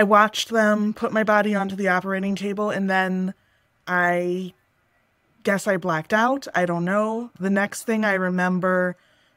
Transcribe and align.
I 0.00 0.02
watched 0.02 0.48
them 0.48 0.94
put 0.94 1.12
my 1.12 1.24
body 1.24 1.54
onto 1.54 1.76
the 1.76 1.88
operating 1.88 2.34
table 2.34 2.70
and 2.70 2.88
then 2.88 3.34
I 3.86 4.54
guess 5.42 5.66
I 5.66 5.76
blacked 5.76 6.14
out. 6.14 6.48
I 6.54 6.64
don't 6.64 6.86
know. 6.86 7.30
The 7.38 7.50
next 7.50 7.82
thing 7.82 8.02
I 8.02 8.14
remember, 8.14 8.96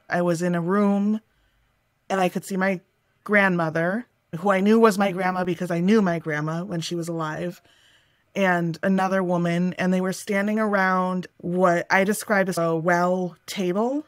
I 0.10 0.22
was 0.22 0.42
in 0.42 0.56
a 0.56 0.62
room 0.62 1.20
and 2.10 2.22
I 2.22 2.30
could 2.30 2.46
see 2.46 2.56
my 2.56 2.80
grandmother, 3.26 4.08
who 4.40 4.52
I 4.52 4.62
knew 4.62 4.80
was 4.80 4.98
my 4.98 5.12
grandma 5.12 5.44
because 5.44 5.70
I 5.70 5.82
knew 5.82 6.02
my 6.02 6.18
grandma 6.18 6.64
when 6.64 6.80
she 6.80 6.96
was 6.96 7.10
alive, 7.10 7.62
and 8.34 8.80
another 8.84 9.22
woman, 9.22 9.74
and 9.74 9.94
they 9.94 10.00
were 10.00 10.14
standing 10.14 10.60
around 10.60 11.28
what 11.40 11.86
I 11.90 12.06
describe 12.06 12.48
as 12.48 12.58
a 12.58 12.74
well 12.74 13.36
table. 13.48 14.06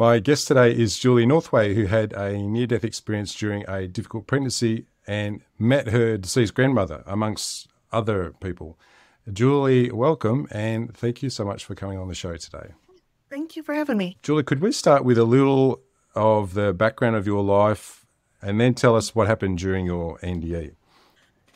My 0.00 0.18
guest 0.18 0.48
today 0.48 0.72
is 0.72 0.98
Julie 0.98 1.26
Northway, 1.26 1.74
who 1.74 1.84
had 1.84 2.14
a 2.14 2.38
near 2.38 2.66
death 2.66 2.84
experience 2.84 3.34
during 3.34 3.68
a 3.68 3.86
difficult 3.86 4.26
pregnancy 4.26 4.86
and 5.06 5.42
met 5.58 5.88
her 5.88 6.16
deceased 6.16 6.54
grandmother, 6.54 7.02
amongst 7.06 7.68
other 7.92 8.32
people. 8.40 8.78
Julie, 9.30 9.92
welcome, 9.92 10.48
and 10.50 10.96
thank 10.96 11.22
you 11.22 11.28
so 11.28 11.44
much 11.44 11.66
for 11.66 11.74
coming 11.74 11.98
on 11.98 12.08
the 12.08 12.14
show 12.14 12.34
today. 12.38 12.70
Thank 13.28 13.56
you 13.56 13.62
for 13.62 13.74
having 13.74 13.98
me. 13.98 14.16
Julie, 14.22 14.42
could 14.42 14.62
we 14.62 14.72
start 14.72 15.04
with 15.04 15.18
a 15.18 15.24
little 15.24 15.82
of 16.14 16.54
the 16.54 16.72
background 16.72 17.16
of 17.16 17.26
your 17.26 17.44
life 17.44 18.06
and 18.40 18.58
then 18.58 18.72
tell 18.72 18.96
us 18.96 19.14
what 19.14 19.26
happened 19.26 19.58
during 19.58 19.84
your 19.84 20.16
NDE? 20.20 20.76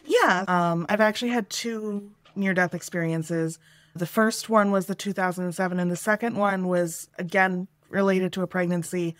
Yeah, 0.04 0.44
um, 0.48 0.84
I've 0.90 1.00
actually 1.00 1.30
had 1.30 1.48
two 1.48 2.10
near 2.36 2.52
death 2.52 2.74
experiences. 2.74 3.58
The 3.96 4.06
first 4.06 4.50
one 4.50 4.70
was 4.70 4.84
the 4.84 4.94
2007, 4.94 5.78
and 5.80 5.90
the 5.90 5.96
second 5.96 6.36
one 6.36 6.68
was 6.68 7.08
again 7.18 7.68
related 7.94 8.32
to 8.34 8.42
a 8.42 8.46
pregnancy 8.46 9.14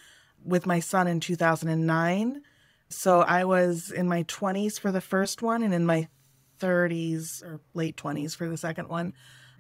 with 0.44 0.66
my 0.66 0.80
son 0.80 1.06
in 1.06 1.20
2009. 1.20 2.42
So 2.90 3.20
I 3.20 3.44
was 3.44 3.90
in 3.90 4.08
my 4.08 4.24
20s 4.24 4.78
for 4.78 4.92
the 4.92 5.00
first 5.00 5.40
one 5.40 5.62
and 5.62 5.72
in 5.72 5.86
my 5.86 6.08
30s 6.60 7.42
or 7.42 7.60
late 7.72 7.96
20s 7.96 8.36
for 8.36 8.48
the 8.48 8.56
second 8.56 8.88
one. 8.88 9.14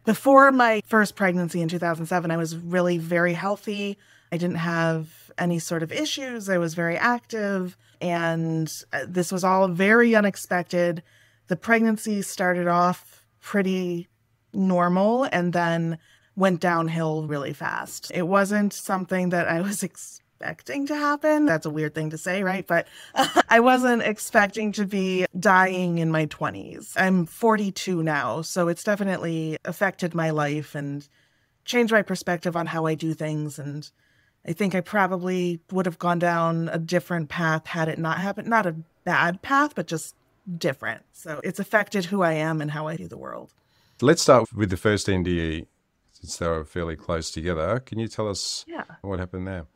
Before 0.04 0.52
my 0.52 0.82
first 0.84 1.16
pregnancy 1.16 1.62
in 1.62 1.68
2007, 1.68 2.30
I 2.30 2.36
was 2.36 2.56
really 2.56 2.98
very 2.98 3.32
healthy. 3.32 3.96
I 4.30 4.36
didn't 4.36 4.56
have 4.56 5.30
any 5.38 5.58
sort 5.58 5.82
of 5.82 5.92
issues. 5.92 6.48
I 6.48 6.58
was 6.58 6.74
very 6.74 6.96
active, 6.96 7.76
and 8.00 8.70
uh, 8.92 9.06
this 9.08 9.32
was 9.32 9.44
all 9.44 9.68
very 9.68 10.14
unexpected. 10.14 11.02
The 11.46 11.56
pregnancy 11.56 12.20
started 12.20 12.68
off 12.68 13.24
pretty 13.40 14.08
normal 14.52 15.24
and 15.24 15.52
then 15.52 15.98
went 16.36 16.60
downhill 16.60 17.26
really 17.26 17.52
fast. 17.52 18.10
It 18.14 18.26
wasn't 18.26 18.72
something 18.72 19.30
that 19.30 19.48
I 19.48 19.60
was 19.60 19.82
expecting 20.44 20.86
to 20.86 20.96
happen. 20.96 21.46
That's 21.46 21.66
a 21.66 21.70
weird 21.70 21.94
thing 21.94 22.10
to 22.10 22.18
say, 22.18 22.42
right? 22.42 22.66
But 22.66 22.86
I 23.48 23.60
wasn't 23.60 24.02
expecting 24.02 24.72
to 24.72 24.86
be 24.86 25.26
dying 25.38 25.98
in 25.98 26.10
my 26.10 26.26
20s. 26.26 26.92
I'm 26.96 27.26
42 27.26 28.02
now, 28.02 28.42
so 28.42 28.68
it's 28.68 28.84
definitely 28.84 29.58
affected 29.64 30.14
my 30.14 30.30
life 30.30 30.74
and 30.74 31.08
changed 31.64 31.92
my 31.92 32.02
perspective 32.02 32.56
on 32.56 32.66
how 32.66 32.86
I 32.86 32.94
do 32.94 33.14
things 33.14 33.58
and 33.58 33.90
I 34.46 34.52
think 34.52 34.74
I 34.74 34.82
probably 34.82 35.60
would 35.72 35.86
have 35.86 35.98
gone 35.98 36.18
down 36.18 36.68
a 36.68 36.78
different 36.78 37.30
path 37.30 37.66
had 37.66 37.88
it 37.88 37.98
not 37.98 38.18
happened. 38.18 38.48
Not 38.48 38.66
a 38.66 38.76
bad 39.04 39.40
path, 39.40 39.74
but 39.74 39.86
just 39.86 40.14
different. 40.58 41.02
So 41.12 41.40
it's 41.42 41.58
affected 41.58 42.06
who 42.06 42.22
I 42.22 42.34
am 42.34 42.60
and 42.60 42.70
how 42.70 42.86
I 42.86 42.96
do 42.96 43.08
the 43.08 43.16
world. 43.16 43.54
Let's 44.02 44.20
start 44.20 44.52
with 44.52 44.68
the 44.68 44.76
first 44.76 45.06
NDE 45.06 45.66
since 46.24 46.38
they 46.38 46.48
were 46.48 46.64
fairly 46.64 46.96
close 46.96 47.30
together. 47.30 47.78
Can 47.80 47.98
you 47.98 48.08
tell 48.08 48.28
us 48.28 48.64
yeah. 48.66 48.84
what 49.02 49.18
happened 49.18 49.46
there? 49.46 49.66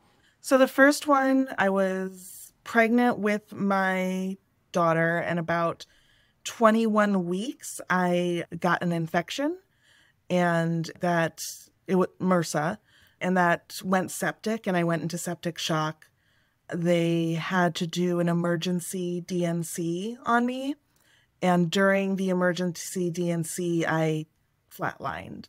So 0.40 0.56
the 0.56 0.68
first 0.68 1.06
one, 1.06 1.48
I 1.58 1.68
was 1.68 2.52
pregnant 2.64 3.18
with 3.18 3.52
my 3.52 4.38
daughter, 4.72 5.18
and 5.18 5.38
about 5.38 5.84
21 6.44 7.26
weeks, 7.26 7.80
I 7.90 8.44
got 8.58 8.82
an 8.82 8.92
infection, 8.92 9.58
and 10.30 10.90
that 11.00 11.44
it 11.86 11.96
was 11.96 12.08
MRSA, 12.20 12.78
and 13.20 13.36
that 13.36 13.78
went 13.84 14.10
septic, 14.10 14.66
and 14.66 14.76
I 14.76 14.84
went 14.84 15.02
into 15.02 15.18
septic 15.18 15.58
shock. 15.58 16.06
They 16.72 17.34
had 17.34 17.74
to 17.76 17.86
do 17.86 18.20
an 18.20 18.28
emergency 18.28 19.20
D&C 19.20 20.16
on 20.24 20.46
me, 20.46 20.76
and 21.42 21.70
during 21.70 22.16
the 22.16 22.30
emergency 22.30 23.10
D&C, 23.10 23.84
I 23.86 24.26
flatlined. 24.74 25.46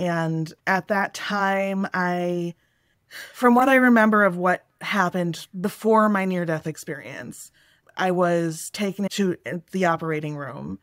And 0.00 0.50
at 0.66 0.88
that 0.88 1.12
time, 1.12 1.86
I, 1.92 2.54
from 3.34 3.54
what 3.54 3.68
I 3.68 3.74
remember 3.74 4.24
of 4.24 4.38
what 4.38 4.64
happened 4.80 5.46
before 5.60 6.08
my 6.08 6.24
near 6.24 6.46
death 6.46 6.66
experience, 6.66 7.52
I 7.98 8.10
was 8.10 8.70
taken 8.70 9.08
to 9.10 9.36
the 9.72 9.84
operating 9.84 10.36
room 10.36 10.78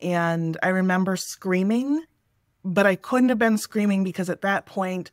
and 0.00 0.56
I 0.62 0.68
remember 0.68 1.16
screaming, 1.16 2.04
but 2.64 2.86
I 2.86 2.94
couldn't 2.94 3.30
have 3.30 3.40
been 3.40 3.58
screaming 3.58 4.04
because 4.04 4.30
at 4.30 4.42
that 4.42 4.66
point, 4.66 5.10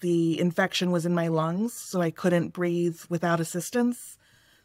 the 0.00 0.38
infection 0.38 0.90
was 0.90 1.06
in 1.06 1.14
my 1.14 1.28
lungs, 1.28 1.72
so 1.72 2.02
I 2.02 2.10
couldn't 2.10 2.52
breathe 2.52 3.00
without 3.08 3.40
assistance. 3.40 4.18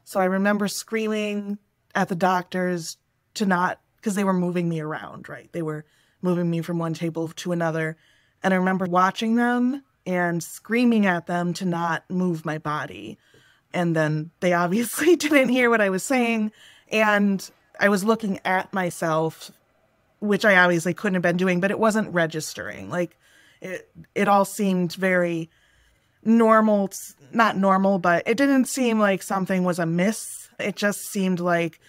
So 0.04 0.20
I 0.20 0.26
remember 0.26 0.68
screaming 0.68 1.60
at 1.96 2.10
the 2.10 2.16
doctors 2.16 2.98
to 3.36 3.46
not, 3.46 3.80
because 3.96 4.16
they 4.16 4.26
were 4.26 4.34
moving 4.34 4.68
me 4.68 4.82
around, 4.82 5.30
right? 5.30 5.50
They 5.54 5.62
were 5.62 5.86
moving 6.22 6.50
me 6.50 6.62
from 6.62 6.78
one 6.78 6.94
table 6.94 7.30
to 7.30 7.52
another. 7.54 7.98
And 8.44 8.54
I 8.54 8.58
remember 8.58 8.86
watching 8.86 9.36
them 9.36 9.84
and 10.06 10.44
screaming 10.44 11.06
at 11.06 11.28
them 11.28 11.54
to 11.54 11.66
not 11.66 12.04
move 12.10 12.46
my 12.46 12.58
body. 12.58 13.18
And 13.74 13.96
then 13.96 14.32
they 14.42 14.54
obviously 14.54 15.16
didn't 15.18 15.50
hear 15.50 15.70
what 15.70 15.82
I 15.82 15.90
was 15.90 16.04
saying. 16.04 16.52
And 16.92 17.50
I 17.80 17.90
was 17.90 18.04
looking 18.04 18.40
at 18.46 18.74
myself, 18.74 19.52
which 20.20 20.46
I 20.46 20.58
obviously 20.58 20.94
couldn't 20.94 21.16
have 21.16 21.24
been 21.24 21.38
doing, 21.38 21.60
but 21.60 21.72
it 21.72 21.80
wasn't 21.80 22.14
registering. 22.14 22.90
Like 22.90 23.18
it, 23.62 23.90
it 24.14 24.28
all 24.28 24.46
seemed 24.46 24.94
very 24.94 25.50
normal, 26.24 26.92
not 27.32 27.58
normal, 27.58 28.00
but 28.00 28.24
it 28.28 28.38
didn't 28.38 28.66
seem 28.66 29.00
like 29.00 29.24
something 29.24 29.64
was 29.64 29.80
amiss. 29.80 30.50
It 30.60 30.76
just 30.76 31.00
seemed 31.12 31.40
like 31.40 31.80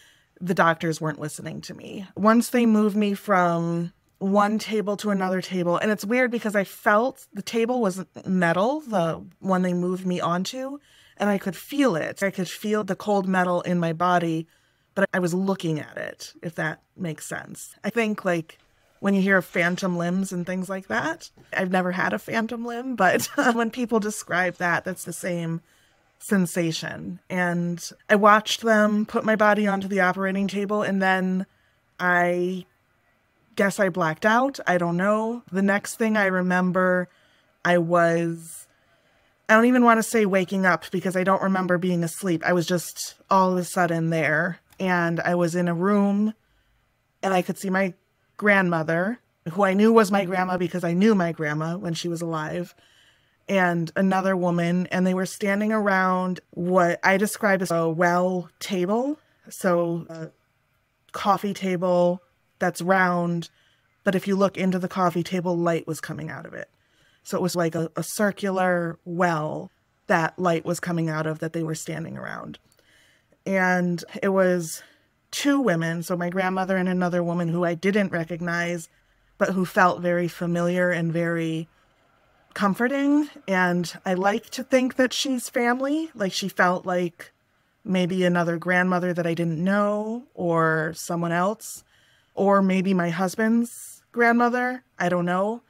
the 0.41 0.55
doctors 0.55 1.01
weren't 1.01 1.21
listening 1.21 1.61
to 1.63 1.75
me. 1.75 2.07
Once 2.17 2.51
they 2.51 2.67
moved 2.67 2.97
me 2.97 3.15
from 3.15 3.93
one 4.25 4.59
table 4.59 4.97
to 4.99 5.11
another 5.11 5.41
table. 5.41 5.77
And 5.77 5.91
it's 5.91 6.05
weird 6.05 6.31
because 6.31 6.57
I 6.57 6.65
felt 6.65 7.27
the 7.33 7.43
table 7.43 7.81
was 7.81 8.05
metal, 8.25 8.81
the 8.81 9.25
one 9.41 9.63
they 9.63 9.75
moved 9.75 10.07
me 10.07 10.21
onto, 10.21 10.79
and 11.17 11.29
I 11.31 11.39
could 11.39 11.57
feel 11.57 11.97
it. 11.97 12.23
I 12.23 12.31
could 12.31 12.49
feel 12.49 12.85
the 12.85 12.97
cold 12.97 13.29
metal 13.29 13.61
in 13.63 13.79
my 13.79 13.93
body, 13.93 14.47
but 14.95 15.09
I 15.13 15.19
was 15.19 15.35
looking 15.35 15.79
at 15.79 15.97
it, 15.97 16.33
if 16.43 16.55
that 16.57 16.83
makes 16.97 17.27
sense. 17.27 17.75
I 17.85 17.91
think 17.91 18.25
like 18.25 18.59
when 19.01 19.15
you 19.15 19.21
hear 19.21 19.43
phantom 19.43 19.99
limbs 19.99 20.33
and 20.33 20.47
things 20.47 20.69
like 20.69 20.89
that, 20.89 21.31
I've 21.55 21.71
never 21.71 21.93
had 21.93 22.13
a 22.13 22.19
phantom 22.19 22.65
limb, 22.65 22.97
but 22.97 23.29
when 23.53 23.71
people 23.71 24.01
describe 24.01 24.57
that, 24.57 24.85
that's 24.85 25.05
the 25.05 25.13
same 25.13 25.61
sensation. 26.19 27.21
And 27.29 27.87
I 28.09 28.17
watched 28.17 28.63
them 28.63 29.05
put 29.05 29.25
my 29.25 29.37
body 29.37 29.67
onto 29.67 29.89
the 29.89 30.01
operating 30.01 30.49
table 30.49 30.83
and 30.83 31.03
then 31.03 31.45
I 32.01 32.65
guess 33.57 33.79
I 33.79 33.89
blacked 33.89 34.27
out. 34.27 34.59
I 34.67 34.79
don't 34.79 34.97
know. 34.97 35.43
The 35.53 35.63
next 35.63 35.97
thing 35.97 36.17
I 36.17 36.27
remember, 36.27 37.09
I 37.65 37.79
was, 37.79 38.67
I 39.49 39.55
don't 39.55 39.67
even 39.67 39.85
want 39.85 39.99
to 39.99 40.03
say 40.03 40.27
waking 40.27 40.67
up 40.67 40.91
because 40.91 41.17
I 41.17 41.25
don't 41.25 41.43
remember 41.43 41.79
being 41.79 42.05
asleep. 42.05 42.43
I 42.45 42.53
was 42.53 42.67
just 42.67 43.15
all 43.31 43.53
of 43.53 43.59
a 43.59 43.65
sudden 43.65 44.11
there. 44.11 44.61
And 44.81 45.21
I 45.21 45.35
was 45.35 45.55
in 45.55 45.69
a 45.69 45.75
room 45.75 46.35
and 47.23 47.33
I 47.33 47.43
could 47.43 47.59
see 47.59 47.71
my 47.71 47.95
grandmother, 48.37 49.19
who 49.53 49.65
I 49.65 49.75
knew 49.75 49.93
was 49.93 50.11
my 50.11 50.25
grandma 50.25 50.57
because 50.57 50.85
I 50.85 50.93
knew 50.93 51.15
my 51.15 51.33
grandma 51.33 51.77
when 51.77 51.95
she 51.95 52.09
was 52.09 52.21
alive, 52.21 52.75
and 53.49 53.91
another 53.97 54.37
woman. 54.37 54.87
And 54.89 55.07
they 55.07 55.15
were 55.15 55.27
standing 55.27 55.73
around 55.73 56.41
what 56.51 57.01
I 57.03 57.17
describe 57.17 57.63
as 57.63 57.71
a 57.71 57.89
well 57.89 58.51
table. 58.59 59.19
So, 59.49 60.07
a 60.09 60.31
coffee 61.13 61.55
table 61.55 62.21
that's 62.65 62.81
round, 62.81 63.51
but 64.05 64.15
if 64.15 64.27
you 64.27 64.37
look 64.37 64.57
into 64.57 64.79
the 64.79 64.89
coffee 64.89 65.23
table, 65.23 65.55
light 65.55 65.87
was 65.87 66.01
coming 66.01 66.31
out 66.31 66.47
of 66.47 66.55
it. 66.55 66.71
So 67.23 67.37
it 67.37 67.43
was 67.43 67.55
like 67.55 67.75
a, 67.75 67.91
a 67.95 68.03
circular 68.03 68.99
well 69.05 69.71
that 70.07 70.39
light 70.39 70.65
was 70.65 70.81
coming 70.81 71.11
out 71.11 71.27
of 71.27 71.41
that 71.41 71.53
they 71.53 71.63
were 71.63 71.75
standing 71.75 72.17
around. 72.17 72.59
And 73.45 74.03
it 74.23 74.31
was 74.31 74.83
two 75.31 75.61
women, 75.61 76.03
so 76.03 76.17
my 76.17 76.31
grandmother 76.31 76.79
and 76.79 76.89
another 76.89 77.23
woman 77.23 77.49
who 77.49 77.65
I 77.65 77.75
didn't 77.75 78.13
recognize, 78.13 78.89
but 79.37 79.51
who 79.51 79.67
felt 79.67 80.01
very 80.01 80.29
familiar 80.29 80.91
and 80.91 81.13
very 81.13 81.69
comforting. 82.55 83.29
And 83.47 83.93
I 84.07 84.15
like 84.15 84.49
to 84.51 84.65
think 84.65 84.97
that 84.97 85.13
she's 85.13 85.51
family. 85.51 86.11
Like 86.15 86.33
she 86.33 86.49
felt 86.49 86.87
like 86.87 87.31
maybe 87.85 88.25
another 88.25 88.57
grandmother 88.57 89.13
that 89.13 89.27
I 89.27 89.35
didn't 89.35 89.63
know 89.63 90.25
or 90.33 90.95
someone 90.97 91.33
else 91.33 91.85
or 92.35 92.63
maybe 92.63 92.95
my 92.95 93.11
husband's 93.11 94.03
grandmother. 94.13 94.85
I 94.99 95.09
don't 95.09 95.25
know. 95.25 95.63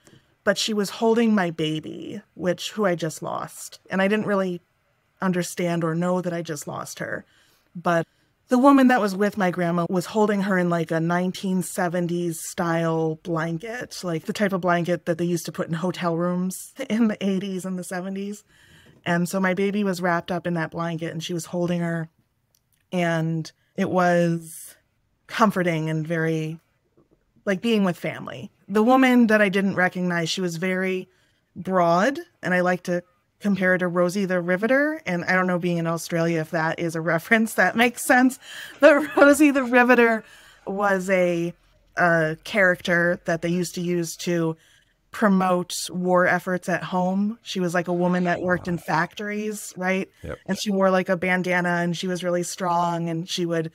But 0.44 0.58
she 0.58 0.74
was 0.74 0.90
holding 0.90 1.34
my 1.34 1.50
baby, 1.50 2.20
which 2.34 2.72
who 2.72 2.84
I 2.84 2.94
just 2.94 3.22
lost. 3.22 3.78
And 3.88 4.02
I 4.02 4.08
didn't 4.08 4.26
really 4.26 4.60
understand 5.22 5.84
or 5.84 5.94
know 5.94 6.20
that 6.20 6.34
I 6.34 6.42
just 6.42 6.66
lost 6.66 6.98
her. 6.98 7.24
But 7.74 8.06
the 8.48 8.58
woman 8.58 8.88
that 8.88 9.00
was 9.00 9.16
with 9.16 9.38
my 9.38 9.50
grandma 9.50 9.86
was 9.88 10.06
holding 10.06 10.42
her 10.42 10.58
in 10.58 10.68
like 10.68 10.90
a 10.90 10.98
1970s 10.98 12.34
style 12.34 13.18
blanket, 13.22 13.98
like 14.04 14.26
the 14.26 14.34
type 14.34 14.52
of 14.52 14.60
blanket 14.60 15.06
that 15.06 15.16
they 15.16 15.24
used 15.24 15.46
to 15.46 15.52
put 15.52 15.68
in 15.68 15.74
hotel 15.74 16.16
rooms 16.16 16.74
in 16.90 17.08
the 17.08 17.16
80s 17.16 17.64
and 17.64 17.78
the 17.78 17.82
70s. 17.82 18.44
And 19.06 19.28
so 19.28 19.40
my 19.40 19.54
baby 19.54 19.82
was 19.84 20.00
wrapped 20.00 20.30
up 20.30 20.46
in 20.46 20.54
that 20.54 20.70
blanket 20.70 21.12
and 21.12 21.22
she 21.22 21.34
was 21.34 21.46
holding 21.46 21.80
her. 21.80 22.08
And 22.92 23.50
it 23.76 23.90
was 23.90 24.76
comforting 25.26 25.88
and 25.88 26.06
very 26.06 26.60
like 27.44 27.60
being 27.60 27.84
with 27.84 27.96
family. 27.96 28.50
The 28.68 28.82
woman 28.82 29.26
that 29.26 29.42
I 29.42 29.48
didn't 29.48 29.74
recognize, 29.74 30.30
she 30.30 30.40
was 30.40 30.56
very 30.56 31.08
broad, 31.54 32.18
and 32.42 32.54
I 32.54 32.60
like 32.60 32.84
to 32.84 33.02
compare 33.40 33.72
her 33.72 33.78
to 33.78 33.88
Rosie 33.88 34.24
the 34.24 34.40
Riveter. 34.40 35.02
And 35.04 35.24
I 35.24 35.34
don't 35.34 35.46
know, 35.46 35.58
being 35.58 35.76
in 35.76 35.86
Australia, 35.86 36.40
if 36.40 36.50
that 36.52 36.78
is 36.78 36.94
a 36.94 37.00
reference 37.00 37.54
that 37.54 37.76
makes 37.76 38.04
sense. 38.04 38.38
But 38.80 39.16
Rosie 39.16 39.50
the 39.50 39.64
Riveter 39.64 40.24
was 40.66 41.10
a, 41.10 41.52
a 41.96 42.38
character 42.44 43.20
that 43.26 43.42
they 43.42 43.50
used 43.50 43.74
to 43.74 43.82
use 43.82 44.16
to 44.16 44.56
promote 45.10 45.72
war 45.90 46.26
efforts 46.26 46.68
at 46.68 46.82
home. 46.82 47.38
She 47.42 47.60
was 47.60 47.72
like 47.72 47.86
a 47.86 47.92
woman 47.92 48.24
that 48.24 48.40
worked 48.40 48.66
in 48.66 48.78
factories, 48.78 49.72
right? 49.76 50.10
Yep. 50.22 50.38
And 50.46 50.58
she 50.58 50.72
wore 50.72 50.90
like 50.90 51.08
a 51.08 51.16
bandana 51.16 51.68
and 51.68 51.96
she 51.96 52.08
was 52.08 52.24
really 52.24 52.42
strong 52.42 53.08
and 53.08 53.28
she 53.28 53.46
would 53.46 53.70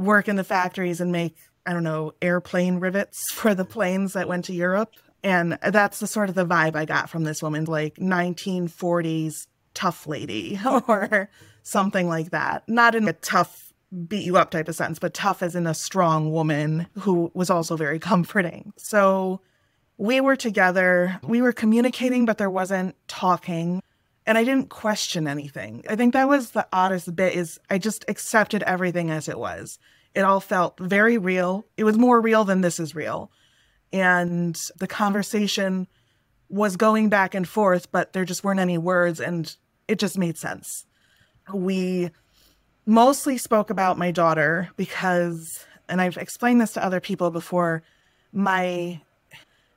work 0.00 0.28
in 0.28 0.36
the 0.36 0.44
factories 0.44 1.00
and 1.00 1.12
make 1.12 1.36
I 1.66 1.72
don't 1.72 1.84
know, 1.84 2.14
airplane 2.22 2.80
rivets 2.80 3.32
for 3.34 3.54
the 3.54 3.64
planes 3.64 4.14
that 4.14 4.28
went 4.28 4.46
to 4.46 4.54
Europe. 4.54 4.94
And 5.22 5.58
that's 5.62 6.00
the 6.00 6.06
sort 6.06 6.30
of 6.30 6.34
the 6.34 6.46
vibe 6.46 6.74
I 6.74 6.86
got 6.86 7.10
from 7.10 7.24
this 7.24 7.42
woman, 7.42 7.66
like 7.66 7.96
1940s 7.96 9.46
tough 9.74 10.06
lady 10.06 10.58
or 10.88 11.28
something 11.62 12.08
like 12.08 12.30
that. 12.30 12.68
Not 12.68 12.94
in 12.94 13.06
a 13.06 13.12
tough, 13.12 13.72
beat 14.08 14.24
you 14.24 14.36
up 14.36 14.50
type 14.50 14.68
of 14.68 14.74
sense, 14.74 14.98
but 14.98 15.12
tough 15.12 15.42
as 15.42 15.54
in 15.54 15.66
a 15.66 15.74
strong 15.74 16.32
woman 16.32 16.86
who 17.00 17.30
was 17.34 17.50
also 17.50 17.76
very 17.76 17.98
comforting. 17.98 18.72
So 18.78 19.42
we 19.98 20.20
were 20.22 20.36
together, 20.36 21.20
we 21.22 21.42
were 21.42 21.52
communicating, 21.52 22.24
but 22.24 22.38
there 22.38 22.50
wasn't 22.50 22.96
talking. 23.06 23.82
And 24.26 24.36
I 24.36 24.44
didn't 24.44 24.68
question 24.68 25.26
anything. 25.26 25.84
I 25.88 25.96
think 25.96 26.12
that 26.12 26.28
was 26.28 26.50
the 26.50 26.66
oddest 26.72 27.14
bit 27.16 27.34
is 27.34 27.58
I 27.68 27.78
just 27.78 28.04
accepted 28.08 28.62
everything 28.64 29.10
as 29.10 29.28
it 29.28 29.38
was. 29.38 29.78
It 30.14 30.20
all 30.20 30.40
felt 30.40 30.78
very 30.78 31.18
real. 31.18 31.64
It 31.76 31.84
was 31.84 31.96
more 31.96 32.20
real 32.20 32.44
than 32.44 32.60
this 32.60 32.78
is 32.78 32.94
real. 32.94 33.30
And 33.92 34.58
the 34.78 34.86
conversation 34.86 35.88
was 36.48 36.76
going 36.76 37.08
back 37.08 37.34
and 37.34 37.48
forth, 37.48 37.90
but 37.92 38.12
there 38.12 38.24
just 38.24 38.44
weren't 38.44 38.60
any 38.60 38.78
words 38.78 39.20
and 39.20 39.56
it 39.88 39.98
just 39.98 40.18
made 40.18 40.36
sense. 40.36 40.86
We 41.52 42.10
mostly 42.86 43.38
spoke 43.38 43.70
about 43.70 43.98
my 43.98 44.10
daughter 44.10 44.70
because 44.76 45.64
and 45.90 46.00
I've 46.00 46.16
explained 46.16 46.60
this 46.60 46.72
to 46.74 46.84
other 46.84 47.00
people 47.00 47.30
before, 47.30 47.82
my 48.32 49.00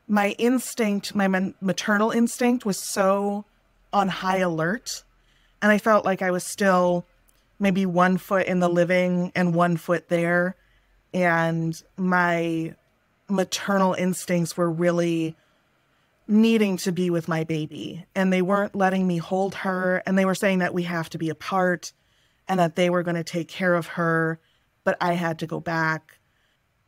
my 0.07 0.31
instinct, 0.37 1.15
my 1.15 1.27
maternal 1.61 2.11
instinct 2.11 2.65
was 2.65 2.77
so 2.77 3.45
on 3.93 4.09
high 4.09 4.39
alert 4.39 5.03
and 5.63 5.71
I 5.71 5.77
felt 5.77 6.03
like 6.03 6.21
I 6.21 6.29
was 6.29 6.43
still 6.43 7.05
maybe 7.57 7.85
one 7.85 8.17
foot 8.17 8.47
in 8.47 8.59
the 8.59 8.67
living 8.67 9.31
and 9.33 9.55
one 9.55 9.77
foot 9.77 10.09
there. 10.09 10.57
And 11.13 11.81
my 11.95 12.75
maternal 13.29 13.93
instincts 13.93 14.57
were 14.57 14.69
really 14.69 15.37
needing 16.27 16.75
to 16.77 16.91
be 16.91 17.09
with 17.09 17.29
my 17.29 17.45
baby. 17.45 18.05
And 18.13 18.33
they 18.33 18.41
weren't 18.41 18.75
letting 18.75 19.07
me 19.07 19.17
hold 19.17 19.55
her. 19.55 20.03
And 20.05 20.19
they 20.19 20.25
were 20.25 20.35
saying 20.35 20.59
that 20.59 20.73
we 20.73 20.83
have 20.83 21.09
to 21.11 21.17
be 21.17 21.29
apart 21.29 21.93
and 22.49 22.59
that 22.59 22.75
they 22.75 22.89
were 22.89 23.03
going 23.03 23.15
to 23.15 23.23
take 23.23 23.47
care 23.47 23.73
of 23.73 23.87
her, 23.87 24.41
but 24.83 24.97
I 24.99 25.13
had 25.13 25.39
to 25.39 25.47
go 25.47 25.61
back. 25.61 26.19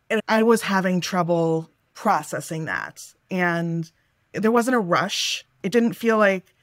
And 0.09 0.19
I 0.27 0.43
was 0.43 0.63
having 0.63 0.99
trouble 0.99 1.69
processing 1.93 2.65
that. 2.65 3.01
And 3.31 3.89
there 4.33 4.51
wasn't 4.51 4.75
a 4.75 4.81
rush. 4.81 5.45
It 5.63 5.71
didn't 5.71 5.93
feel 5.93 6.17
like 6.17 6.54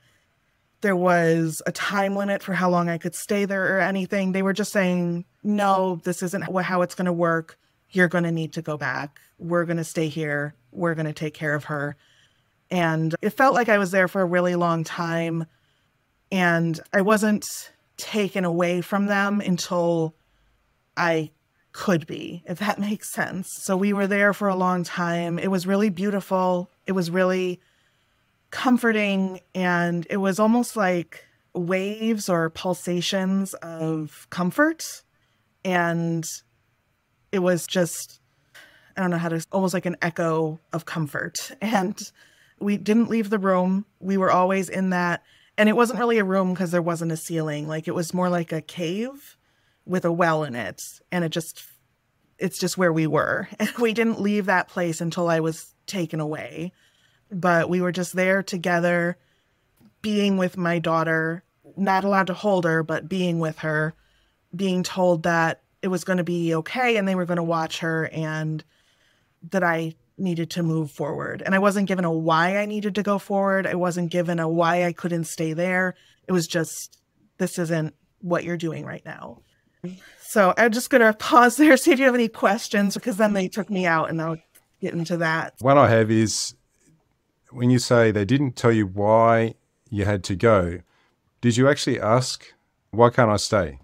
there 0.83 0.97
was 0.97 1.63
a 1.65 1.73
time 1.73 2.15
limit 2.15 2.43
for 2.43 2.53
how 2.53 2.69
long 2.69 2.89
I 2.89 2.99
could 2.99 3.15
stay 3.15 3.45
there 3.45 3.77
or 3.77 3.81
anything. 3.81 4.33
They 4.33 4.43
were 4.43 4.53
just 4.53 4.73
saying, 4.73 5.25
no, 5.43 6.01
this 6.05 6.23
isn't 6.23 6.43
how 6.43 6.83
it's 6.83 6.95
going 6.95 7.07
to 7.07 7.13
work. 7.13 7.59
You're 7.91 8.09
going 8.09 8.25
to 8.25 8.33
need 8.33 8.53
to 8.55 8.63
go 8.63 8.77
back. 8.77 9.21
We're 9.39 9.65
going 9.65 9.77
to 9.79 9.85
stay 9.85 10.09
here. 10.09 10.55
We're 10.71 10.95
going 10.95 11.07
to 11.07 11.13
take 11.13 11.35
care 11.35 11.55
of 11.55 11.65
her. 11.65 11.97
And 12.71 13.15
it 13.23 13.31
felt 13.31 13.55
like 13.55 13.69
I 13.69 13.79
was 13.79 13.91
there 13.91 14.09
for 14.09 14.23
a 14.23 14.27
really 14.27 14.55
long 14.55 14.83
time. 14.85 15.47
And 16.31 16.79
I 16.93 17.03
wasn't 17.03 17.45
taken 17.97 18.45
away 18.45 18.81
from 18.81 19.07
them 19.07 19.41
until 19.41 20.15
I 20.97 21.31
could 21.73 22.07
be, 22.07 22.43
if 22.47 22.59
that 22.59 22.79
makes 22.81 23.13
sense. 23.13 23.49
So 23.63 23.77
we 23.77 23.93
were 23.93 24.07
there 24.07 24.33
for 24.33 24.49
a 24.49 24.57
long 24.57 24.85
time. 24.85 25.39
It 25.39 25.51
was 25.51 25.67
really 25.67 25.91
beautiful. 25.91 26.71
It 26.87 26.93
was 26.93 27.11
really 27.11 27.61
comforting 28.53 29.41
and 29.55 30.07
it 30.11 30.19
was 30.19 30.39
almost 30.39 30.77
like 30.77 31.25
waves 31.55 32.29
or 32.29 32.51
pulsations 32.51 33.55
of 33.55 34.29
comfort. 34.31 35.03
And 35.65 36.25
it 37.33 37.41
was 37.41 37.67
just 37.67 38.21
i 38.95 39.01
don't 39.01 39.11
know 39.11 39.17
how 39.17 39.31
to 39.31 39.45
almost 39.53 39.73
like 39.73 39.87
an 39.87 39.97
echo 40.03 40.61
of 40.73 40.85
comfort. 40.85 41.51
And 41.61 41.99
we 42.61 42.77
didn't 42.77 43.11
leave 43.11 43.31
the 43.31 43.39
room. 43.39 43.87
We 43.99 44.17
were 44.17 44.31
always 44.31 44.69
in 44.69 44.91
that. 44.91 45.25
And 45.59 45.69
it 45.69 45.77
wasn't 45.77 45.99
really 45.99 46.19
a 46.19 46.25
room 46.25 46.53
because 46.53 46.71
there 46.71 46.83
wasn't 46.83 47.11
a 47.11 47.17
ceiling. 47.17 47.67
Like 47.67 47.89
it 47.89 47.95
was 47.95 48.15
more 48.15 48.29
like 48.29 48.53
a 48.53 48.61
cave 48.61 49.37
with 49.87 50.05
a 50.05 50.13
well 50.13 50.45
in 50.45 50.55
it. 50.55 50.83
And 51.11 51.25
it 51.25 51.31
just 51.31 51.65
it's 52.39 52.59
just 52.59 52.77
where 52.77 52.93
we 52.93 53.07
were. 53.07 53.49
And 53.59 53.73
we 53.79 53.95
didn't 53.95 54.21
leave 54.21 54.47
that 54.47 54.69
place 54.69 55.01
until 55.01 55.29
i 55.29 55.41
was 55.41 55.75
taken 55.87 56.21
away 56.21 56.73
but 57.33 57.69
we 57.69 57.81
were 57.81 57.93
just 57.93 58.15
there 58.15 58.43
together, 58.43 59.17
being 60.03 60.37
with 60.37 60.57
my 60.57 60.79
daughter, 60.79 61.43
not 61.77 62.05
allowed 62.05 62.27
to 62.27 62.35
hold 62.35 62.65
her, 62.65 62.83
but 62.83 63.09
being 63.09 63.39
with 63.39 63.59
her, 63.59 63.95
being 64.55 64.83
told 64.83 65.23
that 65.23 65.63
it 65.81 65.89
was 65.89 66.05
going 66.05 66.19
to 66.19 66.25
be 66.25 66.55
okay 66.55 66.97
and 66.97 67.09
they 67.09 67.15
were 67.15 67.25
going 67.25 67.37
to 67.37 67.43
watch 67.43 67.79
her 67.79 68.09
and 68.13 68.63
that 69.51 69.65
I 69.65 69.95
needed 70.19 70.51
to 70.51 70.63
move 70.63 70.91
forward. 70.91 71.43
And 71.45 71.55
I 71.55 71.59
wasn't 71.59 71.89
given 71.89 72.05
a 72.05 72.13
why 72.13 72.59
I 72.59 72.67
needed 72.67 72.95
to 72.97 73.03
go 73.03 73.19
forward. 73.19 73.67
I 73.67 73.75
wasn't 73.75 74.11
given 74.11 74.39
a 74.39 74.49
why 74.49 74.85
I 74.85 74.93
couldn't 74.93 75.25
stay 75.25 75.53
there. 75.53 75.95
It 76.29 76.33
was 76.33 76.47
just, 76.47 77.01
this 77.39 77.59
isn't 77.59 77.95
what 78.21 78.45
you're 78.45 78.57
doing 78.57 78.85
right 78.85 79.05
now. 79.05 79.39
So 80.21 80.55
I'm 80.57 80.71
just 80.71 80.91
going 80.91 81.01
to 81.03 81.13
pause 81.13 81.57
there, 81.57 81.77
see 81.77 81.91
if 81.91 81.99
you 81.99 82.05
have 82.05 82.15
any 82.15 82.29
questions, 82.29 82.95
because 82.95 83.17
then 83.17 83.33
they 83.33 83.49
took 83.49 83.69
me 83.69 83.85
out 83.85 84.11
and 84.11 84.23
I'll 84.23 84.39
get 84.81 84.95
into 84.95 85.17
that. 85.19 85.55
One 85.59 85.77
I 85.77 85.89
have 85.89 86.11
is 86.11 86.55
when 87.53 87.71
you 87.71 87.79
say 87.79 88.11
they 88.11 88.25
didn't 88.25 88.57
tell 88.57 88.73
you 88.73 88.87
why 88.87 89.55
you 89.91 90.05
had 90.05 90.25
to 90.25 90.37
go, 90.37 90.81
did 91.41 91.57
you 91.57 91.69
actually 91.69 92.01
ask, 92.01 92.53
why 92.91 93.11
can't 93.11 93.31
I 93.31 93.37
stay? 93.37 93.79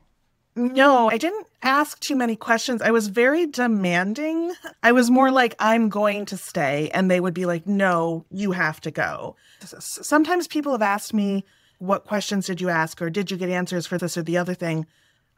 No, 0.55 1.09
I 1.09 1.19
didn't 1.19 1.47
ask 1.63 2.01
too 2.01 2.17
many 2.17 2.35
questions. 2.35 2.83
I 2.83 2.91
was 2.91 3.09
very 3.09 3.47
demanding. 3.47 4.53
I 4.83 4.93
was 4.93 5.11
more 5.11 5.31
like, 5.31 5.55
I'm 5.59 5.89
going 5.89 6.25
to 6.27 6.37
stay. 6.37 6.91
And 6.93 7.11
they 7.11 7.21
would 7.21 7.35
be 7.35 7.47
like, 7.47 7.67
no, 7.67 8.25
you 8.31 8.53
have 8.53 8.81
to 8.83 8.91
go. 8.91 9.37
Sometimes 9.61 10.49
people 10.49 10.73
have 10.73 10.83
asked 10.83 11.15
me, 11.15 11.45
what 11.79 12.07
questions 12.07 12.47
did 12.47 12.61
you 12.61 12.69
ask? 12.69 13.01
Or 13.01 13.09
did 13.09 13.31
you 13.31 13.37
get 13.37 13.51
answers 13.51 13.87
for 13.87 13.99
this 13.99 14.17
or 14.17 14.23
the 14.23 14.37
other 14.37 14.55
thing? 14.55 14.87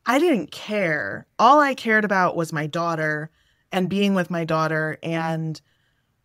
I 0.06 0.18
didn't 0.18 0.50
care. 0.52 1.26
All 1.38 1.60
I 1.60 1.74
cared 1.74 2.06
about 2.06 2.34
was 2.34 2.52
my 2.52 2.66
daughter 2.66 3.30
and 3.72 3.90
being 3.90 4.14
with 4.14 4.30
my 4.30 4.44
daughter 4.44 4.98
and 5.02 5.60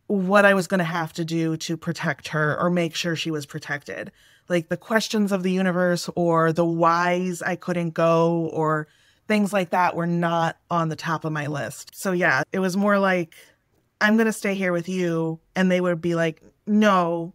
what 0.08 0.46
I 0.46 0.54
was 0.54 0.68
going 0.68 0.80
to 0.80 0.84
have 0.84 1.14
to 1.14 1.26
do 1.26 1.58
to 1.58 1.78
protect 1.78 2.30
her 2.30 2.60
or 2.60 2.70
make 2.70 2.96
sure 2.96 3.16
she 3.16 3.32
was 3.32 3.46
protected. 3.46 4.12
Like 4.48 4.70
the 4.70 4.78
questions 4.78 5.32
of 5.32 5.44
the 5.44 5.52
universe 5.52 6.10
or 6.16 6.52
the 6.52 6.66
whys 6.66 7.42
I 7.42 7.56
couldn't 7.56 7.92
go 7.92 8.50
or 8.54 8.88
things 9.28 9.52
like 9.52 9.72
that 9.72 9.96
were 9.96 10.06
not 10.06 10.58
on 10.70 10.90
the 10.90 10.96
top 10.96 11.26
of 11.26 11.32
my 11.32 11.48
list. 11.48 11.96
So, 11.96 12.12
yeah, 12.12 12.44
it 12.52 12.60
was 12.60 12.78
more 12.78 13.00
like, 13.00 13.36
I'm 14.00 14.18
going 14.18 14.28
to 14.28 14.34
stay 14.34 14.54
here 14.54 14.72
with 14.72 14.88
you. 14.88 15.40
And 15.56 15.72
they 15.72 15.82
would 15.82 16.02
be 16.02 16.14
like, 16.14 16.42
no, 16.68 17.34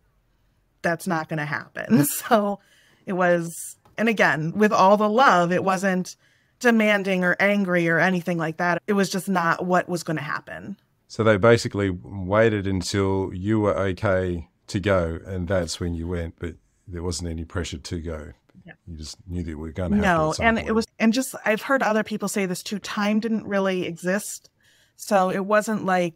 that's 0.82 1.06
not 1.06 1.28
going 1.28 1.38
to 1.38 1.44
happen. 1.44 2.04
So 2.28 2.60
it 3.06 3.14
was, 3.14 3.76
and 3.98 4.08
again, 4.08 4.52
with 4.54 4.72
all 4.72 4.96
the 4.96 5.08
love, 5.08 5.50
it 5.50 5.64
wasn't 5.64 6.16
demanding 6.60 7.24
or 7.24 7.36
angry 7.40 7.88
or 7.88 7.98
anything 7.98 8.38
like 8.38 8.58
that. 8.58 8.80
It 8.86 8.92
was 8.92 9.10
just 9.10 9.28
not 9.28 9.64
what 9.66 9.88
was 9.88 10.04
going 10.04 10.18
to 10.18 10.22
happen. 10.22 10.76
So 11.10 11.24
they 11.24 11.38
basically 11.38 11.90
waited 11.90 12.68
until 12.68 13.34
you 13.34 13.58
were 13.58 13.76
okay 13.76 14.48
to 14.68 14.78
go, 14.78 15.18
and 15.26 15.48
that's 15.48 15.80
when 15.80 15.92
you 15.92 16.06
went. 16.06 16.36
But 16.38 16.54
there 16.86 17.02
wasn't 17.02 17.30
any 17.30 17.44
pressure 17.44 17.78
to 17.78 18.00
go. 18.00 18.32
Yeah. 18.64 18.74
You 18.86 18.96
just 18.96 19.16
knew 19.26 19.42
that 19.42 19.58
we 19.58 19.70
are 19.70 19.72
going 19.72 19.90
to 19.90 19.96
have 19.96 20.04
to 20.04 20.08
go. 20.08 20.44
no, 20.44 20.48
and 20.48 20.56
point. 20.56 20.68
it 20.68 20.72
was, 20.72 20.86
and 21.00 21.12
just 21.12 21.34
I've 21.44 21.62
heard 21.62 21.82
other 21.82 22.04
people 22.04 22.28
say 22.28 22.46
this 22.46 22.62
too. 22.62 22.78
Time 22.78 23.18
didn't 23.18 23.44
really 23.44 23.86
exist, 23.86 24.50
so 24.94 25.30
it 25.30 25.44
wasn't 25.44 25.84
like 25.84 26.14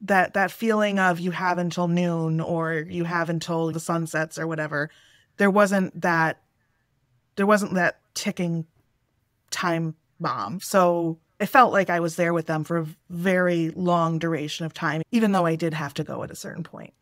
that 0.00 0.34
that 0.34 0.50
feeling 0.50 0.98
of 0.98 1.20
you 1.20 1.30
have 1.30 1.58
until 1.58 1.86
noon 1.86 2.40
or 2.40 2.72
you 2.72 3.04
have 3.04 3.30
until 3.30 3.70
the 3.70 3.78
sun 3.78 4.08
sets 4.08 4.40
or 4.40 4.48
whatever. 4.48 4.90
There 5.36 5.52
wasn't 5.52 6.00
that. 6.00 6.42
There 7.36 7.46
wasn't 7.46 7.74
that 7.74 8.00
ticking 8.14 8.66
time 9.52 9.94
bomb. 10.18 10.58
So 10.58 11.20
I 11.40 11.46
felt 11.46 11.72
like 11.72 11.90
I 11.90 12.00
was 12.00 12.16
there 12.16 12.32
with 12.32 12.46
them 12.46 12.64
for 12.64 12.78
a 12.78 12.86
very 13.10 13.70
long 13.70 14.18
duration 14.18 14.66
of 14.66 14.72
time, 14.72 15.02
even 15.10 15.32
though 15.32 15.46
I 15.46 15.56
did 15.56 15.74
have 15.74 15.94
to 15.94 16.04
go 16.04 16.22
at 16.22 16.30
a 16.30 16.36
certain 16.36 16.62
point. 16.62 16.94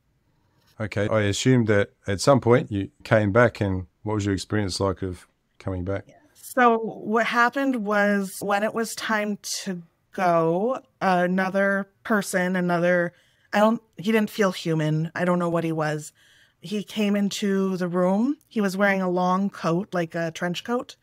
Okay. 0.81 1.09
I 1.09 1.23
assumed 1.23 1.69
that 1.69 1.91
at 2.07 2.21
some 2.21 2.41
point 2.41 2.73
you 2.73 2.91
came 3.05 3.31
back, 3.31 3.61
and 3.61 3.87
what 4.03 4.15
was 4.15 4.25
your 4.25 4.35
experience 4.35 4.81
like 4.81 5.03
of 5.03 5.27
coming 5.59 5.85
back? 5.85 6.07
So, 6.35 6.79
what 6.79 7.27
happened 7.27 7.87
was 7.87 8.37
when 8.41 8.63
it 8.63 8.75
was 8.75 8.95
time 8.95 9.39
to 9.65 9.83
go, 10.13 10.81
another 11.01 11.89
person, 12.05 12.57
another, 12.57 13.13
I 13.53 13.61
don't, 13.61 13.83
he 13.97 14.13
didn't 14.13 14.31
feel 14.31 14.53
human. 14.53 15.11
I 15.15 15.25
don't 15.25 15.39
know 15.39 15.49
what 15.49 15.65
he 15.65 15.73
was. 15.73 16.13
He 16.61 16.83
came 16.83 17.17
into 17.17 17.77
the 17.77 17.89
room. 17.89 18.37
He 18.49 18.61
was 18.61 18.77
wearing 18.77 19.03
a 19.03 19.11
long 19.11 19.51
coat, 19.51 19.89
like 19.93 20.15
a 20.15 20.31
trench 20.31 20.65
coat, 20.65 20.97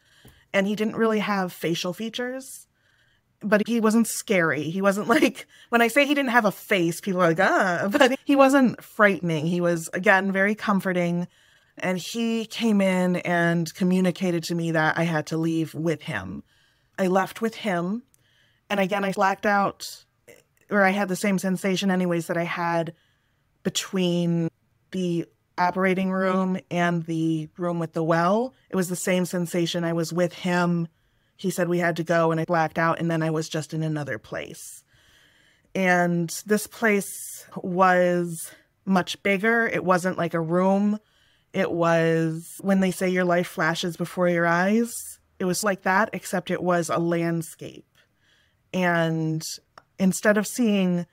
and 0.53 0.67
he 0.67 0.75
didn't 0.75 0.95
really 0.95 1.19
have 1.19 1.53
facial 1.53 1.93
features 1.93 2.67
but 3.41 3.67
he 3.67 3.79
wasn't 3.79 4.07
scary. 4.07 4.63
He 4.63 4.81
wasn't 4.81 5.07
like 5.09 5.47
when 5.69 5.81
I 5.81 5.87
say 5.87 6.05
he 6.05 6.13
didn't 6.13 6.31
have 6.31 6.45
a 6.45 6.51
face, 6.51 7.01
people 7.01 7.21
are 7.21 7.29
like, 7.29 7.39
ah, 7.39 7.87
but 7.91 8.19
he 8.25 8.35
wasn't 8.35 8.83
frightening. 8.83 9.45
He 9.45 9.61
was 9.61 9.89
again 9.93 10.31
very 10.31 10.55
comforting. 10.55 11.27
And 11.77 11.97
he 11.97 12.45
came 12.45 12.81
in 12.81 13.17
and 13.17 13.73
communicated 13.73 14.43
to 14.45 14.55
me 14.55 14.71
that 14.71 14.97
I 14.97 15.03
had 15.03 15.27
to 15.27 15.37
leave 15.37 15.73
with 15.73 16.01
him. 16.01 16.43
I 16.97 17.07
left 17.07 17.41
with 17.41 17.55
him. 17.55 18.03
And 18.69 18.81
again, 18.81 19.05
I 19.05 19.13
blacked 19.13 19.45
out, 19.45 20.03
or 20.69 20.83
I 20.83 20.89
had 20.89 21.07
the 21.07 21.15
same 21.15 21.39
sensation, 21.39 21.89
anyways, 21.89 22.27
that 22.27 22.35
I 22.35 22.43
had 22.43 22.93
between 23.63 24.49
the 24.91 25.25
operating 25.57 26.11
room 26.11 26.57
and 26.69 27.05
the 27.05 27.47
room 27.57 27.79
with 27.79 27.93
the 27.93 28.03
well. 28.03 28.53
It 28.69 28.75
was 28.75 28.89
the 28.89 28.95
same 28.95 29.25
sensation. 29.25 29.85
I 29.85 29.93
was 29.93 30.11
with 30.11 30.33
him 30.33 30.89
he 31.39 31.49
said 31.49 31.69
we 31.69 31.79
had 31.79 31.95
to 31.95 32.03
go 32.03 32.31
and 32.31 32.39
I 32.39 32.43
blacked 32.45 32.77
out 32.77 32.99
and 32.99 33.09
then 33.09 33.23
I 33.23 33.29
was 33.29 33.47
just 33.47 33.73
in 33.73 33.81
another 33.81 34.19
place. 34.19 34.83
And 35.73 36.29
this 36.45 36.67
place 36.67 37.45
was 37.55 38.51
much 38.85 39.23
bigger. 39.23 39.65
It 39.65 39.85
wasn't 39.85 40.17
like 40.17 40.33
a 40.33 40.41
room. 40.41 40.99
It 41.53 41.71
was 41.71 42.57
when 42.59 42.81
they 42.81 42.91
say 42.91 43.07
your 43.09 43.23
life 43.23 43.47
flashes 43.47 43.95
before 43.95 44.27
your 44.27 44.45
eyes. 44.45 44.91
It 45.39 45.45
was 45.45 45.63
like 45.63 45.83
that, 45.83 46.09
except 46.11 46.51
it 46.51 46.61
was 46.61 46.89
a 46.89 46.97
landscape. 46.97 47.87
And 48.73 49.41
instead 49.97 50.37
of 50.37 50.45
seeing 50.45 51.05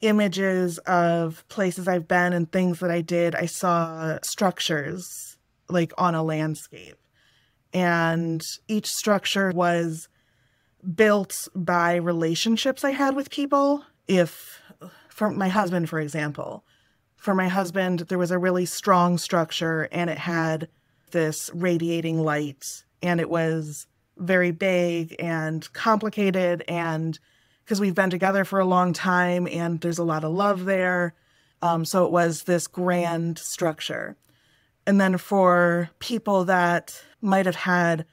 images 0.00 0.78
of 0.78 1.46
places 1.48 1.86
I've 1.86 2.08
been 2.08 2.32
and 2.32 2.50
things 2.50 2.80
that 2.80 2.90
I 2.90 3.02
did, 3.02 3.34
I 3.34 3.44
saw 3.44 4.18
structures 4.22 5.36
like 5.68 5.92
on 5.98 6.14
a 6.14 6.22
landscape 6.22 6.96
and 7.72 8.42
each 8.68 8.86
structure 8.86 9.50
was 9.54 10.08
built 10.94 11.48
by 11.54 11.96
relationships 11.96 12.84
I 12.84 12.90
had 12.90 13.14
with 13.14 13.30
people. 13.30 13.84
If, 14.08 14.60
for 15.08 15.30
my 15.30 15.48
husband, 15.48 15.88
for 15.88 16.00
example, 16.00 16.64
for 17.16 17.34
my 17.34 17.48
husband, 17.48 18.00
there 18.08 18.18
was 18.18 18.32
a 18.32 18.38
really 18.38 18.66
strong 18.66 19.16
structure 19.16 19.88
and 19.92 20.10
it 20.10 20.18
had 20.18 20.68
this 21.12 21.50
radiating 21.54 22.18
light, 22.18 22.84
and 23.02 23.20
it 23.20 23.30
was 23.30 23.86
very 24.16 24.50
big 24.50 25.14
and 25.18 25.72
complicated. 25.72 26.64
And 26.66 27.18
because 27.64 27.80
we've 27.80 27.94
been 27.94 28.10
together 28.10 28.44
for 28.44 28.58
a 28.58 28.64
long 28.64 28.92
time 28.92 29.46
and 29.46 29.80
there's 29.80 29.98
a 29.98 30.04
lot 30.04 30.24
of 30.24 30.32
love 30.32 30.64
there. 30.64 31.14
Um, 31.60 31.84
so 31.84 32.04
it 32.04 32.10
was 32.10 32.42
this 32.42 32.66
grand 32.66 33.38
structure. 33.38 34.16
And 34.86 35.00
then 35.00 35.16
for 35.18 35.90
people 35.98 36.44
that 36.46 37.00
might 37.20 37.46
have 37.46 37.56
had 37.56 38.04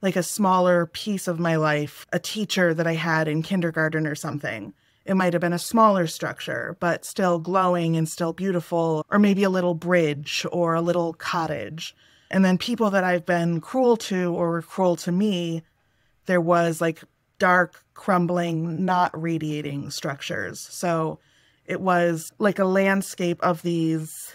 like 0.00 0.16
a 0.16 0.22
smaller 0.22 0.86
piece 0.86 1.26
of 1.26 1.40
my 1.40 1.56
life, 1.56 2.06
a 2.12 2.18
teacher 2.18 2.72
that 2.74 2.86
I 2.86 2.94
had 2.94 3.28
in 3.28 3.42
kindergarten 3.42 4.06
or 4.06 4.14
something. 4.14 4.72
It 5.04 5.14
might 5.14 5.32
have 5.32 5.40
been 5.40 5.54
a 5.54 5.58
smaller 5.58 6.06
structure, 6.06 6.76
but 6.80 7.04
still 7.04 7.38
glowing 7.38 7.96
and 7.96 8.08
still 8.08 8.32
beautiful, 8.32 9.04
or 9.10 9.18
maybe 9.18 9.42
a 9.42 9.50
little 9.50 9.74
bridge 9.74 10.44
or 10.52 10.74
a 10.74 10.82
little 10.82 11.14
cottage. 11.14 11.96
And 12.30 12.44
then 12.44 12.58
people 12.58 12.90
that 12.90 13.04
I've 13.04 13.24
been 13.24 13.60
cruel 13.60 13.96
to 13.96 14.34
or 14.34 14.50
were 14.50 14.62
cruel 14.62 14.96
to 14.96 15.12
me, 15.12 15.62
there 16.26 16.42
was 16.42 16.80
like 16.80 17.02
dark, 17.38 17.82
crumbling, 17.94 18.84
not 18.84 19.20
radiating 19.20 19.90
structures. 19.90 20.60
So 20.60 21.18
it 21.64 21.80
was 21.80 22.30
like 22.38 22.58
a 22.58 22.64
landscape 22.64 23.40
of 23.42 23.62
these 23.62 24.32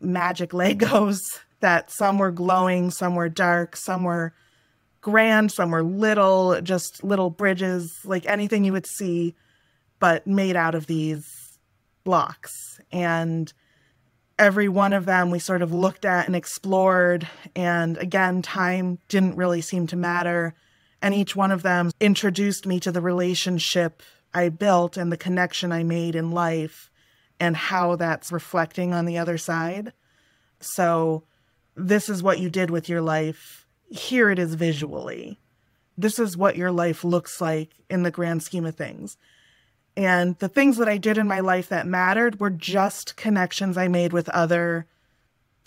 magic 0.00 0.50
Legos 0.50 1.40
that 1.60 1.90
some 1.90 2.18
were 2.18 2.30
glowing, 2.30 2.90
some 2.90 3.14
were 3.14 3.28
dark, 3.28 3.76
some 3.76 4.04
were 4.04 4.32
grand, 5.00 5.52
some 5.52 5.70
were 5.70 5.82
little, 5.82 6.60
just 6.60 7.04
little 7.04 7.30
bridges, 7.30 8.00
like 8.04 8.26
anything 8.26 8.64
you 8.64 8.72
would 8.72 8.86
see, 8.86 9.34
but 9.98 10.26
made 10.26 10.56
out 10.56 10.74
of 10.74 10.86
these 10.86 11.58
blocks. 12.04 12.80
And 12.90 13.52
every 14.38 14.68
one 14.68 14.92
of 14.92 15.04
them 15.04 15.30
we 15.30 15.38
sort 15.38 15.62
of 15.62 15.72
looked 15.72 16.04
at 16.04 16.26
and 16.26 16.34
explored. 16.34 17.28
And 17.54 17.96
again, 17.98 18.42
time 18.42 18.98
didn't 19.08 19.36
really 19.36 19.60
seem 19.60 19.86
to 19.88 19.96
matter. 19.96 20.54
And 21.02 21.14
each 21.14 21.36
one 21.36 21.50
of 21.50 21.62
them 21.62 21.90
introduced 22.00 22.66
me 22.66 22.80
to 22.80 22.92
the 22.92 23.00
relationship 23.00 24.02
I 24.32 24.48
built 24.48 24.96
and 24.96 25.10
the 25.10 25.16
connection 25.16 25.72
I 25.72 25.82
made 25.82 26.14
in 26.14 26.30
life 26.30 26.89
and 27.40 27.56
how 27.56 27.96
that's 27.96 28.30
reflecting 28.30 28.92
on 28.92 29.06
the 29.06 29.18
other 29.18 29.38
side. 29.38 29.92
So 30.60 31.24
this 31.74 32.08
is 32.08 32.22
what 32.22 32.38
you 32.38 32.50
did 32.50 32.70
with 32.70 32.88
your 32.88 33.00
life. 33.00 33.66
Here 33.90 34.30
it 34.30 34.38
is 34.38 34.54
visually. 34.54 35.40
This 35.96 36.18
is 36.18 36.36
what 36.36 36.56
your 36.56 36.70
life 36.70 37.02
looks 37.02 37.40
like 37.40 37.70
in 37.88 38.02
the 38.02 38.10
grand 38.10 38.42
scheme 38.42 38.66
of 38.66 38.76
things. 38.76 39.16
And 39.96 40.38
the 40.38 40.48
things 40.48 40.76
that 40.76 40.88
I 40.88 40.98
did 40.98 41.18
in 41.18 41.26
my 41.26 41.40
life 41.40 41.68
that 41.70 41.86
mattered 41.86 42.38
were 42.38 42.50
just 42.50 43.16
connections 43.16 43.76
I 43.76 43.88
made 43.88 44.12
with 44.12 44.28
other 44.28 44.86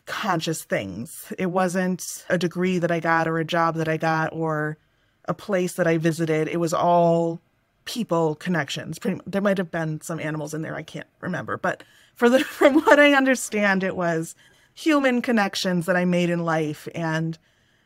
conscious 0.06 0.64
things. 0.64 1.34
It 1.38 1.48
wasn't 1.48 2.26
a 2.30 2.38
degree 2.38 2.78
that 2.80 2.92
I 2.92 3.00
got 3.00 3.28
or 3.28 3.38
a 3.38 3.46
job 3.46 3.76
that 3.76 3.88
I 3.88 3.98
got 3.98 4.34
or 4.34 4.78
a 5.26 5.34
place 5.34 5.74
that 5.74 5.88
I 5.88 5.98
visited. 5.98 6.48
It 6.48 6.60
was 6.60 6.74
all 6.74 7.42
people 7.86 8.36
connections. 8.36 9.00
Pretty, 9.00 9.20
there 9.26 9.42
might 9.42 9.58
have 9.58 9.72
been 9.72 10.02
some 10.02 10.20
animals 10.20 10.54
in 10.54 10.62
there. 10.62 10.76
I 10.76 10.84
can't 10.84 11.08
remember, 11.22 11.58
but 11.58 11.84
for 12.16 12.30
the 12.30 12.40
from 12.44 12.82
what 12.82 13.00
I 13.00 13.14
understand, 13.14 13.84
it 13.84 13.96
was 13.96 14.36
human 14.74 15.22
connections 15.22 15.86
that 15.86 15.96
I 15.96 16.06
made 16.06 16.30
in 16.30 16.40
life 16.46 16.88
and 16.96 17.38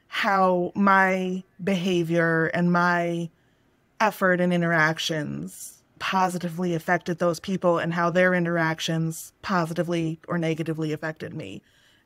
how 0.07 0.71
my 0.73 1.43
behavior 1.63 2.45
and 2.47 2.71
my 2.71 3.29
effort 3.99 4.39
and 4.39 4.53
interactions 4.53 5.83
positively 5.99 6.73
affected 6.75 7.17
those 7.17 7.39
people 7.39 7.77
and 7.79 7.93
how 7.93 8.09
their 8.09 8.33
interactions 8.33 9.33
positively 9.41 10.19
or 10.27 10.37
negatively 10.37 10.93
affected 10.93 11.33
me 11.33 11.61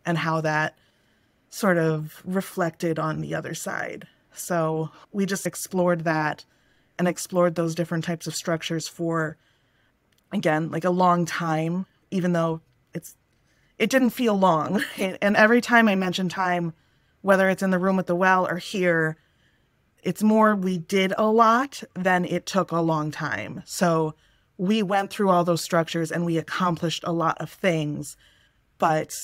and 0.06 0.18
how 0.18 0.42
that 0.42 0.76
sort 1.50 1.78
of 1.78 2.22
reflected 2.26 2.98
on 2.98 3.20
the 3.20 3.36
other 3.36 3.54
side. 3.54 4.08
So 4.34 4.90
we 5.12 5.26
just 5.26 5.46
explored 5.46 6.06
that 6.06 6.46
and 6.98 7.08
explored 7.08 7.56
those 7.56 7.76
different 7.76 8.04
types 8.04 8.28
of 8.28 8.36
structures 8.36 8.88
for 8.88 9.38
again 10.32 10.72
like 10.72 10.84
a 10.84 10.90
long 10.90 11.26
time 11.26 11.86
even 12.12 12.34
though 12.34 12.62
it's 12.94 13.16
it 13.82 13.90
didn't 13.90 14.12
feel 14.12 14.38
long. 14.38 14.84
And 14.98 15.36
every 15.36 15.60
time 15.60 15.88
I 15.88 15.96
mention 15.96 16.30
time, 16.30 16.74
whether 17.22 17.50
it's 17.50 17.64
in 17.64 17.72
the 17.72 17.80
room 17.80 17.98
with 17.98 18.06
the 18.06 18.16
well 18.16 18.48
or 18.48 18.58
here, 18.58 19.18
it's 20.04 20.22
more 20.22 20.56
we 20.56 20.78
did 20.78 21.14
a 21.18 21.26
lot 21.26 21.84
than 21.96 22.26
it 22.26 22.46
took 22.46 22.72
a 22.72 22.80
long 22.80 23.10
time. 23.10 23.64
So 23.66 24.14
we 24.58 24.84
went 24.84 25.10
through 25.10 25.30
all 25.30 25.44
those 25.44 25.64
structures 25.64 26.12
and 26.12 26.26
we 26.26 26.38
accomplished 26.38 27.04
a 27.06 27.12
lot 27.12 27.38
of 27.40 27.50
things. 27.50 28.18
But 28.78 29.16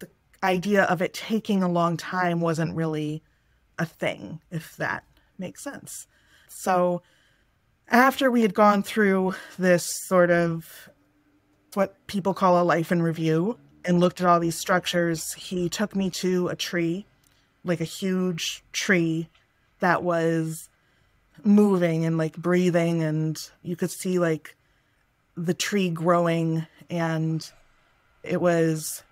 the 0.00 0.08
idea 0.42 0.82
of 0.84 1.00
it 1.00 1.14
taking 1.14 1.62
a 1.62 1.68
long 1.68 1.96
time 1.96 2.40
wasn't 2.40 2.74
really 2.74 3.22
a 3.78 3.86
thing, 3.86 4.40
if 4.50 4.76
that 4.76 5.04
makes 5.38 5.62
sense. 5.62 6.08
So 6.48 7.02
after 7.88 8.30
we 8.30 8.42
had 8.42 8.54
gone 8.54 8.82
through 8.82 9.34
this 9.58 9.84
sort 9.84 10.30
of 10.30 10.88
what 11.74 12.06
people 12.06 12.34
call 12.34 12.60
a 12.60 12.64
life 12.64 12.90
in 12.90 13.02
review, 13.02 13.58
and 13.86 14.00
looked 14.00 14.20
at 14.20 14.26
all 14.26 14.40
these 14.40 14.58
structures, 14.58 15.32
he 15.34 15.68
took 15.68 15.94
me 15.94 16.10
to 16.10 16.48
a 16.48 16.56
tree, 16.56 17.06
like 17.64 17.80
a 17.80 17.84
huge 17.84 18.64
tree 18.72 19.28
that 19.78 20.02
was 20.02 20.68
moving 21.44 22.04
and 22.04 22.18
like 22.18 22.36
breathing 22.36 23.02
and 23.02 23.50
you 23.62 23.76
could 23.76 23.90
see 23.90 24.18
like 24.18 24.56
the 25.36 25.54
tree 25.54 25.90
growing 25.90 26.66
and 26.90 27.52
it 28.22 28.40
was 28.40 29.02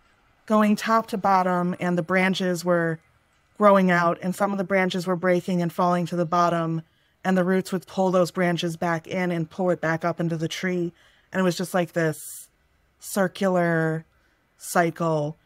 going 0.46 0.74
top 0.74 1.06
to 1.06 1.18
bottom 1.18 1.76
and 1.78 1.96
the 1.96 2.02
branches 2.02 2.64
were 2.64 2.98
growing 3.58 3.90
out 3.90 4.18
and 4.22 4.34
some 4.34 4.50
of 4.50 4.58
the 4.58 4.64
branches 4.64 5.06
were 5.06 5.16
breaking 5.16 5.62
and 5.62 5.72
falling 5.72 6.06
to 6.06 6.16
the 6.16 6.24
bottom 6.24 6.82
and 7.24 7.36
the 7.36 7.44
roots 7.44 7.72
would 7.72 7.86
pull 7.86 8.10
those 8.10 8.30
branches 8.30 8.76
back 8.76 9.06
in 9.06 9.30
and 9.30 9.50
pull 9.50 9.70
it 9.70 9.80
back 9.80 10.04
up 10.04 10.20
into 10.20 10.36
the 10.36 10.48
tree 10.48 10.92
and 11.34 11.40
it 11.40 11.42
was 11.42 11.56
just 11.56 11.74
like 11.74 11.92
this 11.92 12.48
circular 13.00 14.06
cycle 14.56 15.36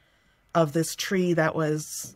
of 0.54 0.74
this 0.74 0.94
tree 0.94 1.32
that 1.32 1.54
was 1.54 2.14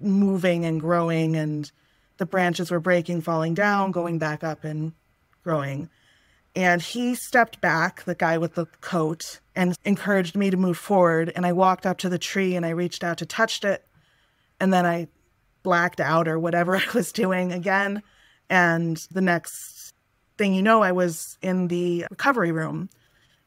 moving 0.00 0.64
and 0.64 0.80
growing 0.80 1.36
and 1.36 1.70
the 2.16 2.26
branches 2.26 2.70
were 2.70 2.80
breaking, 2.80 3.20
falling 3.20 3.54
down, 3.54 3.92
going 3.92 4.18
back 4.18 4.42
up 4.42 4.64
and 4.64 4.92
growing. 5.44 5.90
And 6.56 6.82
he 6.82 7.14
stepped 7.14 7.60
back, 7.60 8.04
the 8.04 8.14
guy 8.14 8.38
with 8.38 8.54
the 8.54 8.66
coat, 8.80 9.40
and 9.54 9.76
encouraged 9.84 10.36
me 10.36 10.50
to 10.50 10.56
move 10.56 10.78
forward. 10.78 11.30
And 11.36 11.46
I 11.46 11.52
walked 11.52 11.86
up 11.86 11.98
to 11.98 12.08
the 12.08 12.18
tree 12.18 12.56
and 12.56 12.66
I 12.66 12.70
reached 12.70 13.04
out 13.04 13.18
to 13.18 13.26
touch 13.26 13.64
it. 13.64 13.86
And 14.58 14.72
then 14.72 14.84
I 14.84 15.08
blacked 15.62 16.00
out 16.00 16.26
or 16.26 16.38
whatever 16.38 16.76
I 16.78 16.84
was 16.94 17.12
doing 17.12 17.52
again. 17.52 18.02
And 18.50 18.96
the 19.10 19.20
next 19.22 19.94
thing 20.36 20.52
you 20.52 20.62
know, 20.62 20.82
I 20.82 20.92
was 20.92 21.38
in 21.40 21.68
the 21.68 22.06
recovery 22.10 22.52
room 22.52 22.90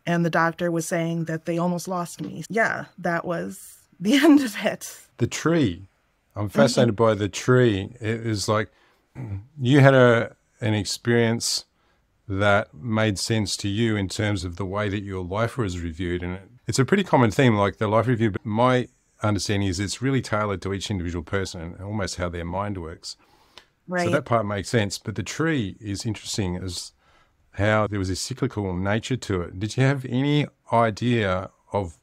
and 0.06 0.26
the 0.26 0.30
doctor 0.30 0.72
was 0.72 0.88
saying 0.88 1.26
that 1.26 1.46
they 1.46 1.58
almost 1.58 1.88
lost 1.88 2.22
me. 2.22 2.44
Yeah, 2.50 2.86
that 2.98 3.26
was 3.26 3.80
the 4.00 4.16
end 4.24 4.42
of 4.42 4.56
it. 4.66 5.08
The 5.18 5.28
tree. 5.28 5.88
I'm 6.36 6.50
fascinated 6.50 6.96
mm-hmm. 6.96 7.06
by 7.06 7.14
the 7.14 7.30
tree. 7.30 7.96
It 8.00 8.26
is 8.26 8.48
like 8.48 8.72
you 9.62 9.80
had 9.82 9.94
a 9.94 10.36
an 10.62 10.74
experience 10.74 11.66
that 12.28 12.74
made 12.74 13.20
sense 13.20 13.58
to 13.58 13.68
you 13.68 13.98
in 13.98 14.08
terms 14.08 14.46
of 14.46 14.56
the 14.56 14.66
way 14.66 14.88
that 14.88 15.04
your 15.04 15.24
life 15.24 15.58
was 15.58 15.80
reviewed. 15.80 16.24
And 16.24 16.40
it's 16.68 16.80
a 16.80 16.86
pretty 16.86 17.04
common 17.04 17.32
theme, 17.32 17.56
like 17.56 17.78
the 17.78 17.88
life 17.88 18.08
review. 18.08 18.32
But 18.32 18.46
my 18.46 18.88
understanding 19.22 19.68
is 19.68 19.80
it's 19.80 20.02
really 20.02 20.22
tailored 20.22 20.62
to 20.62 20.74
each 20.74 20.90
individual 20.90 21.24
person 21.24 21.62
and 21.62 21.82
almost 21.82 22.16
how 22.16 22.30
their 22.30 22.46
mind 22.46 22.78
works. 22.78 23.18
Right. 23.88 24.06
So 24.06 24.12
that 24.12 24.26
part 24.26 24.46
makes 24.46 24.70
sense. 24.70 24.98
But 24.98 25.16
the 25.16 25.24
tree 25.24 25.76
is 25.80 26.06
interesting 26.06 26.58
as 26.58 26.94
how 27.52 27.88
there 27.88 28.00
was 28.00 28.10
a 28.10 28.16
cyclical 28.16 28.76
nature 28.76 29.18
to 29.18 29.42
it. 29.42 29.60
Did 29.60 29.78
you 29.78 29.84
have 29.84 30.06
any 30.06 30.48
idea 30.72 31.50
of 31.72 31.98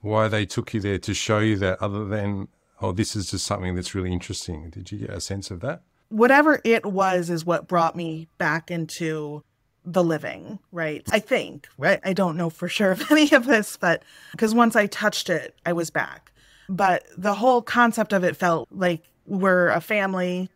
why 0.00 0.28
they 0.28 0.46
took 0.46 0.72
you 0.72 0.80
there 0.80 0.98
to 0.98 1.14
show 1.14 1.40
you 1.40 1.56
that 1.56 1.82
other 1.82 2.04
than, 2.04 2.48
oh, 2.80 2.92
this 2.92 3.16
is 3.16 3.30
just 3.30 3.44
something 3.44 3.74
that's 3.74 3.94
really 3.94 4.12
interesting? 4.12 4.70
Did 4.70 4.90
you 4.92 4.98
get 4.98 5.10
a 5.10 5.20
sense 5.20 5.50
of 5.50 5.60
that? 5.60 5.82
Whatever 6.08 6.60
it 6.64 6.86
was 6.86 7.30
is 7.30 7.44
what 7.44 7.66
brought 7.66 7.96
me 7.96 8.28
back 8.38 8.70
into 8.70 9.42
the 9.84 10.04
living, 10.04 10.58
right? 10.72 11.02
I 11.10 11.18
think, 11.18 11.68
right? 11.78 12.00
I 12.04 12.12
don't 12.12 12.36
know 12.36 12.50
for 12.50 12.68
sure 12.68 12.92
of 12.92 13.02
any 13.10 13.32
of 13.32 13.46
this, 13.46 13.76
but 13.76 14.02
because 14.32 14.54
once 14.54 14.76
I 14.76 14.86
touched 14.86 15.28
it, 15.28 15.54
I 15.66 15.72
was 15.72 15.90
back. 15.90 16.32
But 16.68 17.04
the 17.16 17.34
whole 17.34 17.62
concept 17.62 18.12
of 18.12 18.24
it 18.24 18.36
felt 18.36 18.68
like 18.70 19.02
we're 19.26 19.68
a 19.68 19.80
family, 19.80 20.50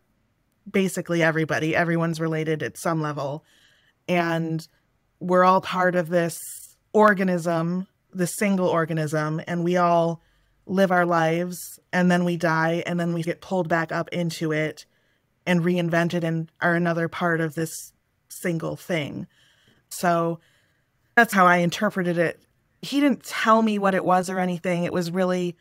basically 0.69 1.23
everybody, 1.23 1.75
everyone's 1.75 2.19
related 2.19 2.63
at 2.63 2.77
some 2.77 3.01
level. 3.01 3.43
And 4.07 4.67
we're 5.19 5.43
all 5.43 5.61
part 5.61 5.95
of 5.95 6.09
this 6.09 6.39
organism, 6.93 7.87
the 8.13 8.27
single 8.27 8.67
organism, 8.67 9.41
and 9.47 9.63
we 9.63 9.77
all 9.77 10.21
live 10.65 10.91
our 10.91 11.05
lives 11.05 11.79
and 11.91 12.09
then 12.09 12.23
we 12.23 12.37
die 12.37 12.83
and 12.85 12.99
then 12.99 13.13
we 13.13 13.23
get 13.23 13.41
pulled 13.41 13.67
back 13.67 13.91
up 13.91 14.09
into 14.09 14.51
it 14.51 14.85
and 15.45 15.61
reinvented 15.61 16.23
and 16.23 16.51
are 16.61 16.75
another 16.75 17.07
part 17.07 17.41
of 17.41 17.55
this 17.55 17.93
single 18.29 18.75
thing. 18.75 19.27
So 19.89 20.39
that's 21.15 21.33
how 21.33 21.45
I 21.45 21.57
interpreted 21.57 22.17
it. 22.17 22.41
He 22.81 22.99
didn't 22.99 23.23
tell 23.23 23.61
me 23.61 23.79
what 23.79 23.95
it 23.95 24.05
was 24.05 24.29
or 24.29 24.39
anything. 24.39 24.83
It 24.83 24.93
was 24.93 25.11
really 25.11 25.55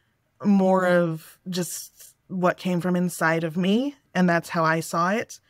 more 0.44 0.86
of 0.86 1.38
just 1.48 1.89
what 2.30 2.56
came 2.56 2.80
from 2.80 2.96
inside 2.96 3.44
of 3.44 3.56
me. 3.56 3.96
And 4.14 4.28
that's 4.28 4.48
how 4.48 4.64
I 4.64 4.80
saw 4.80 5.10
it. 5.10 5.40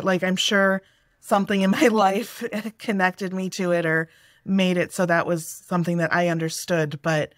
Like, 0.00 0.22
I'm 0.22 0.36
sure 0.36 0.82
something 1.20 1.60
in 1.60 1.70
my 1.82 1.88
life 1.88 2.42
connected 2.78 3.32
me 3.34 3.50
to 3.50 3.72
it 3.72 3.86
or 3.86 4.08
made 4.44 4.76
it 4.76 4.92
so 4.92 5.04
that 5.06 5.26
was 5.26 5.62
something 5.66 5.98
that 5.98 6.14
I 6.14 6.28
understood. 6.28 7.00
But 7.02 7.34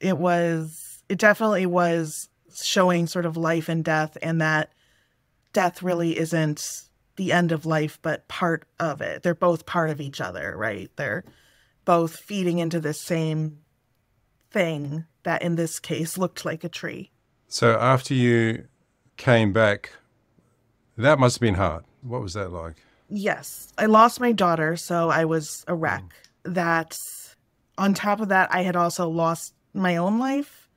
it 0.00 0.16
was, 0.18 1.02
it 1.08 1.18
definitely 1.18 1.66
was 1.66 2.28
showing 2.62 3.06
sort 3.06 3.26
of 3.26 3.36
life 3.36 3.68
and 3.68 3.84
death, 3.84 4.16
and 4.22 4.40
that 4.40 4.72
death 5.52 5.82
really 5.82 6.18
isn't 6.18 6.62
the 7.16 7.32
end 7.32 7.52
of 7.52 7.66
life, 7.66 7.98
but 8.02 8.28
part 8.28 8.66
of 8.78 9.00
it. 9.00 9.22
They're 9.22 9.34
both 9.34 9.66
part 9.66 9.90
of 9.90 10.00
each 10.00 10.20
other, 10.20 10.54
right? 10.56 10.90
They're 10.96 11.24
both 11.84 12.16
feeding 12.16 12.58
into 12.58 12.80
the 12.80 12.92
same 12.92 13.58
thing 14.50 15.04
that 15.22 15.42
in 15.42 15.56
this 15.56 15.78
case 15.78 16.18
looked 16.18 16.44
like 16.44 16.64
a 16.64 16.68
tree. 16.68 17.10
So 17.56 17.78
after 17.80 18.12
you 18.12 18.66
came 19.16 19.54
back, 19.54 19.90
that 20.98 21.18
must 21.18 21.36
have 21.36 21.40
been 21.40 21.54
hard. 21.54 21.84
What 22.02 22.20
was 22.20 22.34
that 22.34 22.52
like? 22.52 22.74
Yes. 23.08 23.72
I 23.78 23.86
lost 23.86 24.20
my 24.20 24.32
daughter, 24.32 24.76
so 24.76 25.08
I 25.08 25.24
was 25.24 25.64
a 25.66 25.74
wreck. 25.74 26.04
Mm. 26.44 26.52
That 26.52 26.98
on 27.78 27.94
top 27.94 28.20
of 28.20 28.28
that, 28.28 28.52
I 28.52 28.60
had 28.60 28.76
also 28.76 29.08
lost 29.08 29.54
my 29.72 29.96
own 29.96 30.18
life 30.18 30.68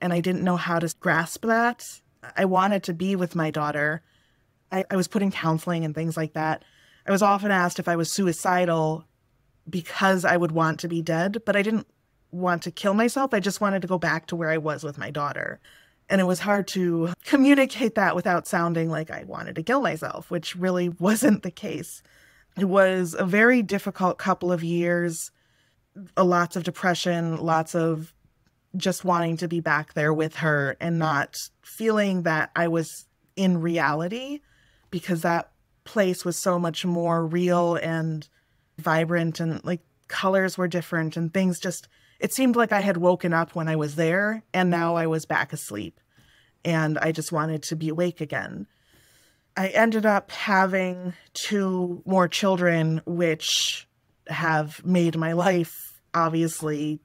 and 0.00 0.12
I 0.12 0.20
didn't 0.20 0.44
know 0.44 0.54
how 0.54 0.78
to 0.78 0.94
grasp 1.00 1.44
that. 1.46 1.84
I 2.36 2.44
wanted 2.44 2.84
to 2.84 2.94
be 2.94 3.16
with 3.16 3.34
my 3.34 3.50
daughter, 3.50 4.00
I, 4.70 4.84
I 4.92 4.94
was 4.94 5.08
put 5.08 5.20
in 5.20 5.32
counseling 5.32 5.84
and 5.84 5.96
things 5.96 6.16
like 6.16 6.34
that. 6.34 6.64
I 7.08 7.10
was 7.10 7.22
often 7.22 7.50
asked 7.50 7.80
if 7.80 7.88
I 7.88 7.96
was 7.96 8.12
suicidal 8.12 9.04
because 9.68 10.24
I 10.24 10.36
would 10.36 10.52
want 10.52 10.78
to 10.78 10.88
be 10.88 11.02
dead, 11.02 11.42
but 11.44 11.56
I 11.56 11.62
didn't 11.62 11.88
want 12.30 12.62
to 12.62 12.70
kill 12.70 12.94
myself. 12.94 13.34
I 13.34 13.40
just 13.40 13.60
wanted 13.60 13.82
to 13.82 13.88
go 13.88 13.98
back 13.98 14.26
to 14.26 14.36
where 14.36 14.50
I 14.50 14.58
was 14.58 14.84
with 14.84 14.96
my 14.96 15.10
daughter. 15.10 15.58
And 16.08 16.20
it 16.20 16.24
was 16.24 16.40
hard 16.40 16.68
to 16.68 17.12
communicate 17.24 17.94
that 17.94 18.14
without 18.14 18.46
sounding 18.46 18.90
like 18.90 19.10
I 19.10 19.24
wanted 19.24 19.56
to 19.56 19.62
kill 19.62 19.80
myself, 19.80 20.30
which 20.30 20.54
really 20.54 20.88
wasn't 20.98 21.42
the 21.42 21.50
case. 21.50 22.02
It 22.58 22.66
was 22.66 23.16
a 23.18 23.24
very 23.24 23.62
difficult 23.62 24.18
couple 24.18 24.52
of 24.52 24.62
years, 24.62 25.30
lots 26.16 26.56
of 26.56 26.64
depression, 26.64 27.38
lots 27.38 27.74
of 27.74 28.12
just 28.76 29.04
wanting 29.04 29.36
to 29.38 29.48
be 29.48 29.60
back 29.60 29.94
there 29.94 30.12
with 30.12 30.36
her 30.36 30.76
and 30.80 30.98
not 30.98 31.48
feeling 31.62 32.22
that 32.22 32.50
I 32.56 32.68
was 32.68 33.06
in 33.36 33.60
reality 33.60 34.40
because 34.90 35.22
that 35.22 35.50
place 35.84 36.24
was 36.24 36.36
so 36.36 36.58
much 36.58 36.84
more 36.84 37.26
real 37.26 37.76
and 37.76 38.28
vibrant 38.78 39.40
and 39.40 39.64
like 39.64 39.80
colors 40.08 40.58
were 40.58 40.68
different 40.68 41.16
and 41.16 41.32
things 41.32 41.60
just 41.60 41.88
it 42.24 42.32
seemed 42.32 42.56
like 42.56 42.72
I 42.72 42.80
had 42.80 42.96
woken 42.96 43.34
up 43.34 43.54
when 43.54 43.68
I 43.68 43.76
was 43.76 43.96
there 43.96 44.42
and 44.54 44.70
now 44.70 44.92
mm-hmm. 44.92 45.02
I 45.02 45.06
was 45.08 45.26
back 45.26 45.52
asleep 45.52 46.00
and 46.64 46.96
I 46.96 47.12
just 47.12 47.32
wanted 47.32 47.64
to 47.64 47.76
be 47.76 47.90
awake 47.90 48.22
again. 48.22 48.66
I 49.58 49.68
ended 49.68 50.06
up 50.06 50.30
having 50.30 51.12
two 51.34 52.02
more 52.06 52.26
children 52.26 53.02
which 53.04 53.86
have 54.26 54.82
made 54.86 55.18
my 55.18 55.34
life 55.34 56.00
obviously 56.14 56.98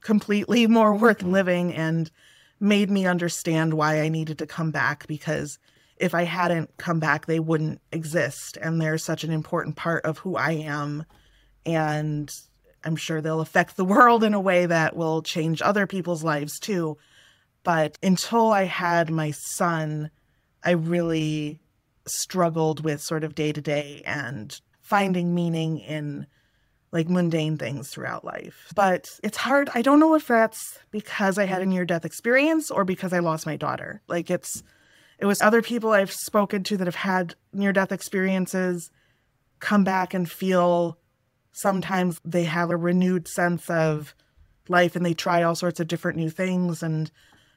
completely 0.00 0.66
more 0.78 0.94
worth 0.94 1.18
mm-hmm. 1.18 1.32
living 1.32 1.74
and 1.74 2.10
made 2.58 2.90
me 2.90 3.04
understand 3.04 3.74
why 3.74 4.00
I 4.00 4.08
needed 4.08 4.38
to 4.38 4.46
come 4.46 4.70
back 4.70 5.06
because 5.06 5.58
if 5.98 6.14
I 6.14 6.22
hadn't 6.22 6.74
come 6.78 7.00
back, 7.00 7.26
they 7.26 7.38
wouldn't 7.38 7.82
exist. 7.92 8.56
And 8.56 8.80
they're 8.80 8.96
such 8.96 9.24
an 9.24 9.30
important 9.30 9.76
part 9.76 10.06
of 10.06 10.16
who 10.16 10.36
I 10.36 10.52
am. 10.52 11.04
And 11.66 12.34
I'm 12.84 12.96
sure 12.96 13.20
they'll 13.20 13.40
affect 13.40 13.76
the 13.76 13.84
world 13.84 14.22
in 14.22 14.34
a 14.34 14.40
way 14.40 14.66
that 14.66 14.96
will 14.96 15.22
change 15.22 15.62
other 15.62 15.86
people's 15.86 16.24
lives 16.24 16.58
too. 16.58 16.98
But 17.62 17.98
until 18.02 18.52
I 18.52 18.64
had 18.64 19.10
my 19.10 19.30
son, 19.30 20.10
I 20.62 20.72
really 20.72 21.60
struggled 22.06 22.84
with 22.84 23.00
sort 23.00 23.24
of 23.24 23.34
day 23.34 23.52
to 23.52 23.60
day 23.60 24.02
and 24.04 24.60
finding 24.80 25.34
meaning 25.34 25.78
in 25.78 26.26
like 26.92 27.08
mundane 27.08 27.58
things 27.58 27.88
throughout 27.88 28.24
life. 28.24 28.72
But 28.74 29.08
it's 29.22 29.36
hard. 29.36 29.68
I 29.74 29.82
don't 29.82 29.98
know 29.98 30.14
if 30.14 30.28
that's 30.28 30.78
because 30.90 31.38
I 31.38 31.46
had 31.46 31.62
a 31.62 31.66
near 31.66 31.84
death 31.84 32.04
experience 32.04 32.70
or 32.70 32.84
because 32.84 33.12
I 33.12 33.18
lost 33.18 33.46
my 33.46 33.56
daughter. 33.56 34.00
Like 34.06 34.30
it's 34.30 34.62
it 35.18 35.26
was 35.26 35.40
other 35.40 35.62
people 35.62 35.90
I've 35.90 36.12
spoken 36.12 36.62
to 36.64 36.76
that 36.76 36.86
have 36.86 36.94
had 36.94 37.34
near 37.52 37.72
death 37.72 37.92
experiences 37.92 38.90
come 39.58 39.84
back 39.84 40.12
and 40.12 40.30
feel 40.30 40.98
sometimes 41.54 42.20
they 42.24 42.44
have 42.44 42.70
a 42.70 42.76
renewed 42.76 43.28
sense 43.28 43.70
of 43.70 44.14
life 44.68 44.96
and 44.96 45.04
they 45.04 45.14
try 45.14 45.42
all 45.42 45.54
sorts 45.54 45.80
of 45.80 45.88
different 45.88 46.18
new 46.18 46.30
things 46.30 46.82
and 46.82 47.10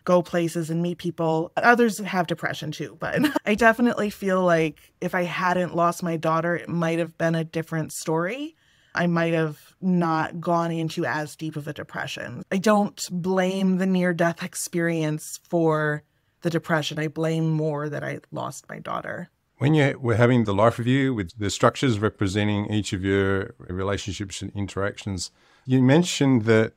go 0.03 0.21
places 0.21 0.69
and 0.69 0.81
meet 0.81 0.97
people. 0.97 1.51
Others 1.57 1.99
have 1.99 2.27
depression 2.27 2.71
too, 2.71 2.95
but 2.99 3.19
I 3.45 3.55
definitely 3.55 4.09
feel 4.09 4.43
like 4.43 4.79
if 5.01 5.13
I 5.13 5.23
hadn't 5.23 5.75
lost 5.75 6.01
my 6.01 6.15
daughter, 6.15 6.55
it 6.55 6.69
might 6.69 6.99
have 6.99 7.17
been 7.17 7.35
a 7.35 7.43
different 7.43 7.91
story. 7.91 8.55
I 8.95 9.07
might 9.07 9.33
have 9.33 9.59
not 9.81 10.39
gone 10.39 10.71
into 10.71 11.05
as 11.05 11.35
deep 11.35 11.55
of 11.55 11.67
a 11.67 11.73
depression. 11.73 12.43
I 12.51 12.57
don't 12.57 13.07
blame 13.11 13.77
the 13.77 13.85
near 13.85 14.13
death 14.13 14.43
experience 14.43 15.39
for 15.49 16.03
the 16.41 16.49
depression. 16.49 16.99
I 16.99 17.07
blame 17.07 17.49
more 17.49 17.89
that 17.89 18.03
I 18.03 18.19
lost 18.31 18.69
my 18.69 18.79
daughter. 18.79 19.29
When 19.57 19.73
you 19.73 19.97
were 19.99 20.15
having 20.15 20.43
the 20.43 20.53
life 20.53 20.77
review 20.77 21.13
with 21.13 21.37
the 21.37 21.49
structures 21.49 21.99
representing 21.99 22.71
each 22.71 22.93
of 22.93 23.03
your 23.03 23.55
relationships 23.59 24.41
and 24.41 24.51
interactions, 24.55 25.31
you 25.65 25.81
mentioned 25.81 26.43
that 26.43 26.73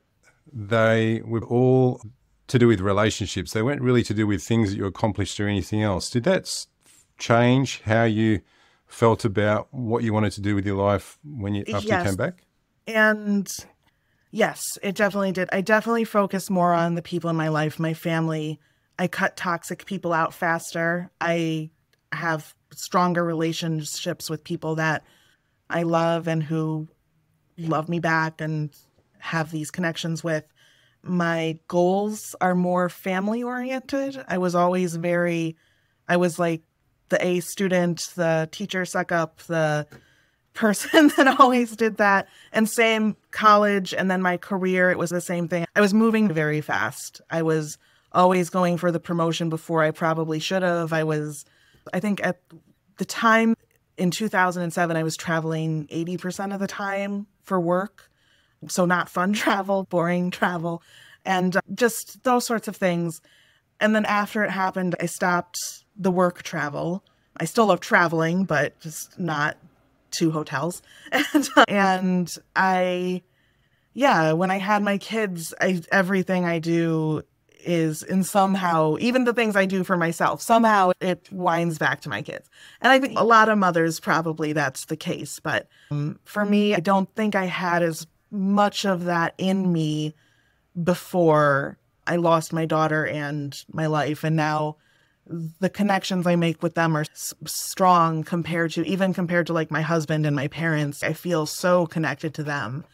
they 0.53 1.23
were 1.25 1.45
all 1.45 2.01
to 2.49 2.59
do 2.59 2.67
with 2.67 2.81
relationships. 2.81 3.53
They 3.53 3.63
weren't 3.63 3.83
really 3.83 4.03
to 4.05 4.15
do 4.15 4.27
with 4.27 4.43
things 4.43 4.71
that 4.71 4.77
you 4.77 4.87
accomplished 4.87 5.39
or 5.39 5.47
anything 5.47 5.83
else. 5.83 6.11
Did 6.11 6.25
that 6.25 6.67
change 7.19 7.83
how 7.83 8.05
you 8.05 8.41
felt 8.87 9.25
about 9.25 9.69
what 9.73 10.03
you 10.03 10.13
wanted 10.13 10.33
to 10.33 10.41
do 10.41 10.55
with 10.55 10.67
your 10.67 10.77
life 10.77 11.19
when 11.23 11.55
you 11.55 11.65
after 11.73 11.87
yes. 11.87 12.05
you 12.05 12.11
came 12.11 12.17
back? 12.17 12.45
And 12.87 13.49
yes, 14.31 14.79
it 14.83 14.95
definitely 14.97 15.33
did. 15.33 15.49
I 15.53 15.61
definitely 15.61 16.05
focused 16.05 16.51
more 16.51 16.73
on 16.73 16.95
the 16.95 17.03
people 17.03 17.31
in 17.31 17.37
my 17.37 17.49
life, 17.49 17.79
my 17.79 17.95
family, 17.95 18.59
I 19.01 19.09
cut 19.09 19.35
toxic 19.35 19.87
people 19.87 20.13
out 20.13 20.35
faster. 20.35 21.11
I 21.23 21.71
have 22.13 22.55
stronger 22.75 23.25
relationships 23.25 24.31
with 24.31 24.45
people 24.45 24.77
that 24.77 25.05
I 25.69 25.83
love 25.83 26.29
and 26.29 26.43
who 26.43 26.89
love 27.57 27.89
me 27.89 28.01
back 28.01 28.41
and 28.41 28.71
have 29.19 29.51
these 29.51 29.71
connections 29.71 30.25
with. 30.25 30.45
My 31.03 31.59
goals 31.69 32.35
are 32.41 32.55
more 32.55 32.89
family 32.89 33.43
oriented. 33.43 34.23
I 34.29 34.39
was 34.39 34.55
always 34.55 34.97
very, 34.97 35.57
I 36.09 36.17
was 36.17 36.39
like 36.39 36.63
the 37.09 37.25
A 37.25 37.41
student, 37.41 38.11
the 38.17 38.49
teacher 38.53 38.85
suck 38.85 39.13
up, 39.13 39.39
the 39.43 39.87
person 40.55 41.09
that 41.17 41.41
always 41.41 41.77
did 41.77 41.97
that. 41.99 42.29
And 42.53 42.69
same 42.69 43.17
college 43.31 43.95
and 43.95 44.11
then 44.11 44.23
my 44.23 44.37
career, 44.37 44.91
it 44.91 44.99
was 44.99 45.11
the 45.11 45.21
same 45.21 45.49
thing. 45.49 45.67
I 45.75 45.81
was 45.81 45.95
moving 45.95 46.29
very 46.33 46.61
fast. 46.61 47.21
I 47.31 47.43
was 47.43 47.79
always 48.13 48.51
going 48.51 48.77
for 48.77 48.91
the 48.91 49.01
promotion 49.01 49.49
before 49.49 49.83
I 49.83 49.91
probably 49.93 50.39
should 50.41 50.63
have. 50.63 50.93
I 50.93 51.05
was, 51.05 51.45
I 51.93 52.01
think 52.01 52.25
at 52.25 52.41
the 52.97 53.05
time 53.05 53.55
in 53.97 54.11
2007, 54.11 54.97
I 54.97 55.03
was 55.03 55.17
traveling 55.17 55.87
80% 55.89 56.55
of 56.55 56.61
the 56.61 56.67
time 56.67 57.27
for 57.43 57.61
work. 57.61 58.11
So, 58.69 58.85
not 58.85 59.09
fun 59.09 59.33
travel, 59.35 59.85
boring 59.85 60.31
travel, 60.31 60.83
and 61.25 61.57
uh, 61.57 61.61
just 61.75 62.23
those 62.25 62.47
sorts 62.47 62.69
of 62.69 62.77
things. 62.77 63.21
And 63.81 63.95
then 63.95 64.05
after 64.05 64.45
it 64.45 64.51
happened, 64.51 64.95
I 65.01 65.07
stopped 65.07 65.85
the 65.97 66.11
work 66.11 66.43
travel. 66.43 67.03
I 67.37 67.47
still 67.47 67.67
love 67.67 67.81
traveling, 67.81 68.45
but 68.45 68.79
just 68.81 69.19
not 69.19 69.57
to 70.13 70.31
hotels. 70.31 70.83
And, 71.13 71.49
uh, 71.57 71.65
and 71.69 72.37
I, 72.55 73.23
yeah, 73.95 74.33
when 74.33 74.51
I 74.51 74.59
had 74.59 74.83
my 74.83 74.99
kids, 74.99 75.55
I, 75.61 75.81
everything 75.91 76.45
I 76.45 76.59
do 76.59 77.23
is 77.65 78.03
in 78.03 78.23
somehow, 78.25 78.97
even 79.01 79.25
the 79.25 79.33
things 79.33 79.57
I 79.57 79.67
do 79.67 79.85
for 79.85 79.97
myself, 79.97 80.41
somehow 80.41 80.93
it 81.01 81.29
winds 81.31 81.79
back 81.79 82.01
to 82.03 82.09
my 82.09 82.23
kids. 82.23 82.49
And 82.81 82.93
I 82.93 82.99
think 82.99 83.19
a 83.19 83.25
lot 83.25 83.49
of 83.49 83.59
mothers 83.59 84.01
probably 84.01 84.53
that's 84.53 84.87
the 84.87 84.97
case. 84.97 85.41
But 85.41 85.69
um, 85.91 86.19
for 86.25 86.45
me, 86.45 86.75
I 86.75 86.81
don't 86.81 87.13
think 87.15 87.35
I 87.35 87.45
had 87.47 87.83
as 87.83 88.07
much 88.31 88.85
of 88.85 89.05
that 89.05 89.35
in 89.39 89.73
me 89.73 90.15
before 90.83 91.79
I 92.07 92.17
lost 92.17 92.53
my 92.53 92.65
daughter 92.65 93.07
and 93.07 93.57
my 93.73 93.87
life. 93.87 94.25
And 94.25 94.37
now 94.37 94.77
the 95.61 95.71
connections 95.71 96.27
I 96.27 96.37
make 96.37 96.63
with 96.63 96.75
them 96.75 96.97
are 96.97 97.03
s- 97.03 97.35
strong 97.47 98.25
compared 98.25 98.73
to 98.73 98.87
even 98.87 99.15
compared 99.15 99.47
to 99.49 99.53
like 99.53 99.71
my 99.71 99.83
husband 99.83 100.27
and 100.27 100.35
my 100.35 100.49
parents. 100.49 101.03
I 101.03 101.13
feel 101.13 101.47
so 101.47 101.87
connected 101.87 102.35
to 102.35 102.43
them 102.43 102.85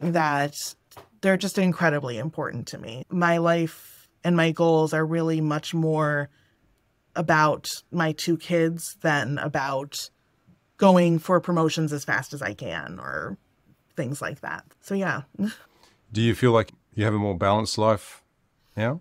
that 0.00 0.74
they're 1.20 1.36
just 1.36 1.58
incredibly 1.58 2.18
important 2.18 2.66
to 2.68 2.78
me. 2.78 3.04
My 3.10 3.38
life 3.38 3.99
and 4.24 4.36
my 4.36 4.50
goals 4.50 4.92
are 4.92 5.04
really 5.04 5.40
much 5.40 5.74
more 5.74 6.28
about 7.16 7.68
my 7.90 8.12
two 8.12 8.36
kids 8.36 8.96
than 9.00 9.38
about 9.38 10.10
going 10.76 11.18
for 11.18 11.40
promotions 11.40 11.92
as 11.92 12.04
fast 12.04 12.32
as 12.32 12.42
I 12.42 12.54
can 12.54 12.98
or 12.98 13.36
things 13.96 14.22
like 14.22 14.40
that. 14.40 14.64
So 14.80 14.94
yeah. 14.94 15.22
Do 16.12 16.20
you 16.20 16.34
feel 16.34 16.52
like 16.52 16.72
you 16.94 17.04
have 17.04 17.14
a 17.14 17.18
more 17.18 17.36
balanced 17.36 17.78
life 17.78 18.22
now? 18.76 19.00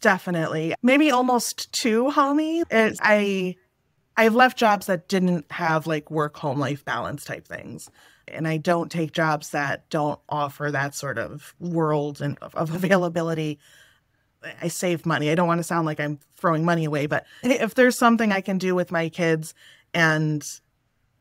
Definitely. 0.00 0.74
Maybe 0.82 1.10
almost 1.10 1.72
too 1.72 2.10
homey. 2.10 2.62
I 2.70 3.56
I've 4.16 4.34
left 4.34 4.56
jobs 4.56 4.86
that 4.86 5.08
didn't 5.08 5.50
have 5.52 5.86
like 5.86 6.10
work 6.10 6.36
home 6.36 6.58
life 6.58 6.84
balance 6.84 7.24
type 7.24 7.46
things. 7.46 7.90
And 8.28 8.48
I 8.48 8.56
don't 8.56 8.90
take 8.90 9.12
jobs 9.12 9.50
that 9.50 9.88
don't 9.90 10.18
offer 10.28 10.70
that 10.70 10.94
sort 10.94 11.18
of 11.18 11.54
world 11.60 12.20
and 12.20 12.38
of 12.40 12.74
availability. 12.74 13.58
I 14.62 14.68
save 14.68 15.06
money. 15.06 15.30
I 15.30 15.34
don't 15.34 15.48
want 15.48 15.58
to 15.58 15.64
sound 15.64 15.86
like 15.86 16.00
I'm 16.00 16.18
throwing 16.36 16.64
money 16.64 16.84
away, 16.84 17.06
but 17.06 17.26
if 17.42 17.74
there's 17.74 17.98
something 17.98 18.32
I 18.32 18.40
can 18.40 18.58
do 18.58 18.74
with 18.74 18.92
my 18.92 19.08
kids 19.08 19.54
and 19.94 20.44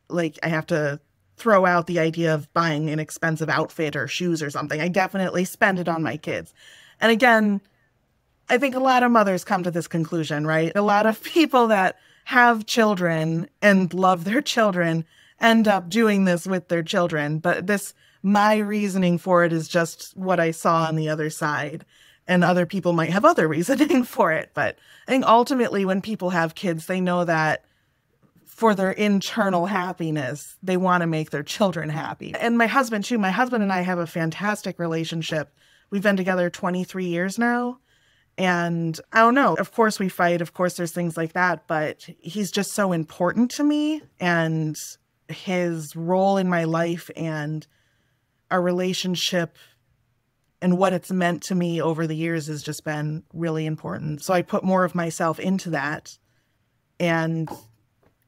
like 0.10 0.38
I 0.44 0.50
have 0.50 0.68
to 0.68 1.00
throw 1.38 1.66
out 1.66 1.88
the 1.88 2.00
idea 2.00 2.34
of 2.34 2.52
buying 2.54 2.90
an 2.90 3.00
expensive 3.00 3.50
outfit 3.50 3.96
or 3.96 4.08
shoes 4.08 4.42
or 4.42 4.50
something, 4.50 4.80
I 4.80 4.88
definitely 4.88 5.46
spend 5.46 5.80
it 5.80 5.90
on 5.90 6.04
my 6.04 6.18
kids. 6.18 6.54
And 7.02 7.12
again, 7.12 7.62
I 8.50 8.58
think 8.58 8.76
a 8.76 8.80
lot 8.80 9.04
of 9.04 9.12
mothers 9.12 9.44
come 9.44 9.64
to 9.64 9.72
this 9.72 9.88
conclusion, 9.88 10.46
right? 10.46 10.72
A 10.76 10.82
lot 10.82 11.06
of 11.06 11.22
people 11.24 11.68
that 11.68 11.98
have 12.26 12.66
children 12.66 13.50
and 13.62 13.94
love 13.94 14.24
their 14.24 14.42
children 14.42 15.06
end 15.40 15.68
up 15.68 15.90
doing 15.90 16.26
this 16.26 16.48
with 16.48 16.70
their 16.70 16.84
children. 16.84 17.40
But 17.40 17.68
this, 17.68 17.94
my 18.24 18.58
reasoning 18.58 19.18
for 19.18 19.44
it 19.44 19.54
is 19.54 19.68
just 19.68 20.16
what 20.16 20.40
I 20.40 20.52
saw 20.52 20.86
on 20.86 20.96
the 20.96 21.10
other 21.10 21.30
side. 21.30 21.86
And 22.28 22.44
other 22.44 22.66
people 22.66 22.94
might 22.94 23.12
have 23.12 23.26
other 23.26 23.48
reasoning 23.58 24.04
for 24.04 24.32
it. 24.32 24.52
But 24.54 24.78
I 25.08 25.12
think 25.12 25.26
ultimately, 25.26 25.86
when 25.86 26.02
people 26.02 26.32
have 26.32 26.56
kids, 26.56 26.88
they 26.88 27.02
know 27.02 27.24
that 27.26 27.66
for 28.46 28.74
their 28.74 28.92
internal 28.92 29.66
happiness, 29.66 30.58
they 30.64 30.78
want 30.78 31.02
to 31.02 31.08
make 31.08 31.30
their 31.30 31.44
children 31.44 31.90
happy. 31.90 32.34
And 32.40 32.58
my 32.58 32.68
husband, 32.68 33.04
too, 33.04 33.18
my 33.18 33.32
husband 33.32 33.64
and 33.64 33.72
I 33.72 33.82
have 33.82 34.00
a 34.00 34.08
fantastic 34.08 34.80
relationship. 34.80 35.54
We've 35.90 36.02
been 36.02 36.16
together 36.16 36.50
23 36.50 37.06
years 37.06 37.38
now. 37.38 37.80
And 38.38 39.00
I 39.14 39.20
don't 39.20 39.36
know, 39.36 39.56
of 39.56 39.72
course 39.72 39.98
we 40.00 40.10
fight, 40.10 40.42
of 40.42 40.54
course 40.54 40.76
there's 40.76 40.92
things 40.92 41.16
like 41.16 41.34
that, 41.34 41.68
but 41.68 42.08
he's 42.20 42.52
just 42.52 42.74
so 42.74 42.92
important 42.92 43.52
to 43.52 43.64
me 43.64 44.02
and 44.20 44.78
his 45.30 45.96
role 45.96 46.38
in 46.38 46.50
my 46.50 46.66
life 46.66 47.10
and 47.16 47.66
our 48.52 48.62
relationship 48.62 49.58
and 50.66 50.80
what 50.80 50.94
it's 50.94 51.12
meant 51.12 51.44
to 51.44 51.54
me 51.54 51.80
over 51.80 52.08
the 52.08 52.16
years 52.16 52.48
has 52.48 52.64
just 52.64 52.84
been 52.84 53.22
really 53.34 53.68
important. 53.68 54.24
So 54.24 54.34
I 54.34 54.42
put 54.42 54.64
more 54.64 54.84
of 54.84 54.96
myself 54.96 55.40
into 55.40 55.70
that 55.70 56.18
and 57.00 57.48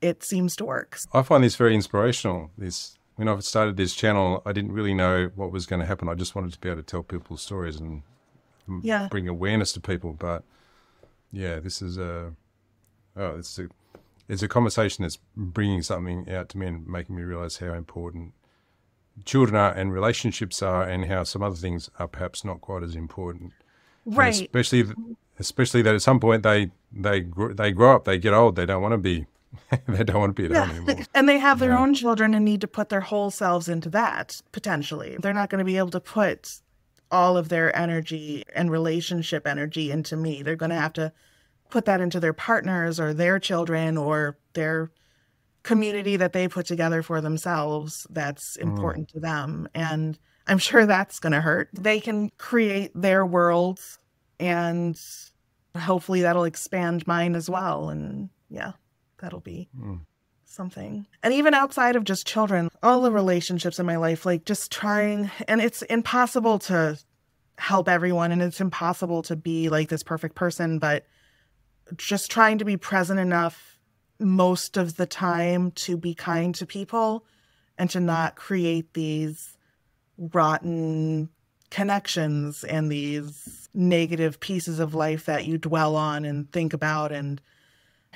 it 0.01 0.23
seems 0.23 0.55
to 0.57 0.65
work. 0.65 0.99
I 1.13 1.23
find 1.23 1.43
this 1.43 1.55
very 1.55 1.73
inspirational. 1.73 2.51
This 2.55 2.95
when 3.15 3.27
I 3.27 3.39
started 3.39 3.75
this 3.75 3.95
channel, 3.95 4.43
I 4.45 4.51
didn't 4.51 4.71
really 4.71 4.93
know 4.93 5.31
what 5.33 5.51
was 5.51 5.65
going 5.65 5.79
to 5.79 5.87
happen. 5.87 6.09
I 6.09 6.13
just 6.13 6.35
wanted 6.35 6.53
to 6.53 6.59
be 6.59 6.69
able 6.69 6.83
to 6.83 6.85
tell 6.85 7.01
people 7.01 7.37
stories 7.37 7.77
and 7.77 8.03
yeah. 8.83 9.07
bring 9.09 9.27
awareness 9.27 9.73
to 9.73 9.81
people. 9.81 10.13
But 10.13 10.43
yeah, 11.31 11.59
this 11.59 11.81
is 11.81 11.97
a 11.97 12.35
oh, 13.15 13.37
it's 13.39 13.57
a 13.57 13.67
it's 14.29 14.43
a 14.43 14.47
conversation 14.47 15.01
that's 15.01 15.17
bringing 15.35 15.81
something 15.81 16.29
out 16.29 16.49
to 16.49 16.59
me 16.59 16.67
and 16.67 16.85
making 16.85 17.15
me 17.15 17.23
realize 17.23 17.57
how 17.57 17.73
important 17.73 18.33
children 19.25 19.55
are 19.55 19.71
and 19.71 19.93
relationships 19.93 20.61
are, 20.61 20.83
and 20.83 21.05
how 21.05 21.23
some 21.23 21.43
other 21.43 21.55
things 21.55 21.89
are 21.99 22.07
perhaps 22.07 22.43
not 22.43 22.61
quite 22.61 22.83
as 22.83 22.95
important. 22.95 23.53
Right. 24.05 24.35
And 24.37 24.45
especially, 24.45 24.85
especially 25.39 25.81
that 25.81 25.95
at 25.95 26.01
some 26.01 26.19
point 26.19 26.43
they 26.43 26.71
they 26.91 27.21
they 27.53 27.71
grow 27.71 27.95
up, 27.95 28.05
they 28.05 28.17
get 28.17 28.33
old, 28.33 28.55
they 28.55 28.65
don't 28.65 28.81
want 28.81 28.93
to 28.93 28.97
be. 28.97 29.25
they 29.87 30.03
don't 30.03 30.19
want 30.19 30.35
to 30.35 30.41
be 30.41 30.45
at 30.45 30.51
yeah. 30.51 30.65
home 30.65 30.87
anymore. 30.89 31.05
And 31.15 31.27
they 31.27 31.39
have 31.39 31.59
their 31.59 31.71
Yeah. 31.71 31.79
own 31.79 31.93
children 31.93 32.33
and 32.33 32.43
need 32.45 32.61
to 32.61 32.67
put 32.67 32.89
their 32.89 33.01
whole 33.01 33.31
selves 33.31 33.67
into 33.69 33.89
that, 33.89 34.41
potentially. 34.51 35.17
They're 35.19 35.33
not 35.33 35.49
going 35.49 35.59
to 35.59 35.65
be 35.65 35.77
able 35.77 35.91
to 35.91 35.99
put 35.99 36.61
all 37.09 37.37
of 37.37 37.49
their 37.49 37.75
energy 37.75 38.43
and 38.53 38.69
relationship 38.69 39.47
energy 39.47 39.89
into 39.89 40.17
me. 40.17 40.41
They're 40.41 40.57
going 40.57 40.71
to 40.71 40.75
have 40.75 40.93
to 40.93 41.13
put 41.69 41.85
that 41.85 42.01
into 42.01 42.19
their 42.19 42.33
partners 42.33 42.99
or 42.99 43.13
their 43.13 43.39
children 43.39 43.97
or 43.97 44.37
their 44.53 44.91
community 45.67 46.15
that 46.15 46.31
they 46.31 46.47
put 46.47 46.65
together 46.65 47.03
for 47.03 47.19
themselves 47.19 48.07
that's 48.09 48.55
mm. 48.55 48.61
important 48.61 49.09
to 49.09 49.19
them. 49.19 49.67
And 49.75 50.17
I'm 50.47 50.59
sure 50.59 50.85
that's 50.85 51.19
going 51.19 51.33
to 51.33 51.41
hurt. 51.41 51.69
They 51.73 51.99
can 51.99 52.29
create 52.37 52.91
their 52.95 53.25
worlds 53.25 53.99
and 54.39 54.97
hopefully 55.77 56.21
that'll 56.21 56.45
expand 56.45 57.05
mine 57.05 57.35
as 57.35 57.49
well. 57.49 57.89
And 57.89 58.29
yeah, 58.49 58.71
that'll 59.19 59.41
be 59.41 59.67
mm. 59.77 59.99
something. 60.45 61.05
And 61.21 61.33
even 61.33 61.53
outside 61.53 61.97
of 61.97 62.05
just 62.05 62.25
children, 62.25 62.69
all 62.81 63.01
the 63.01 63.11
relationships 63.11 63.77
in 63.77 63.85
my 63.85 63.97
life, 63.97 64.25
like 64.25 64.45
just 64.45 64.71
trying, 64.71 65.29
and 65.49 65.59
it's 65.59 65.81
impossible 65.83 66.59
to 66.59 66.97
help 67.57 67.89
everyone 67.89 68.31
and 68.31 68.41
it's 68.41 68.61
impossible 68.61 69.21
to 69.23 69.35
be 69.35 69.67
like 69.67 69.89
this 69.89 70.03
perfect 70.03 70.35
person, 70.35 70.79
but 70.79 71.05
just 71.97 72.31
trying 72.31 72.57
to 72.59 72.65
be 72.65 72.77
present 72.77 73.19
enough 73.19 73.76
most 74.19 74.77
of 74.77 74.95
the 74.95 75.05
time 75.05 75.71
to 75.71 75.97
be 75.97 76.13
kind 76.13 76.55
to 76.55 76.65
people 76.65 77.25
and 77.77 77.89
to 77.91 77.99
not 77.99 78.35
create 78.35 78.93
these 78.93 79.57
rotten 80.17 81.29
connections 81.69 82.63
and 82.63 82.91
these 82.91 83.69
negative 83.73 84.39
pieces 84.39 84.79
of 84.79 84.95
life 84.95 85.25
that 85.25 85.45
you 85.45 85.57
dwell 85.57 85.95
on 85.95 86.25
and 86.25 86.51
think 86.51 86.73
about 86.73 87.11
and 87.11 87.41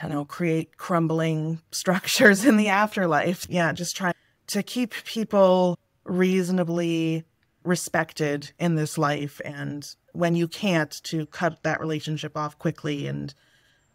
you 0.02 0.10
know 0.10 0.26
create 0.26 0.78
crumbling 0.78 1.62
structures 1.72 2.46
in 2.46 2.58
the 2.58 2.70
afterlife. 2.70 3.46
Yeah 3.50 3.72
just 3.74 3.96
try 3.96 4.14
to 4.48 4.64
keep 4.64 4.94
people 5.06 5.78
reasonably 6.06 7.24
respected 7.64 8.52
in 8.58 8.76
this 8.76 8.98
life 8.98 9.40
and 9.46 9.96
when 10.14 10.36
you 10.36 10.48
can't 10.48 10.92
to 11.04 11.28
cut 11.28 11.62
that 11.62 11.80
relationship 11.80 12.36
off 12.36 12.58
quickly 12.58 13.06
and 13.06 13.36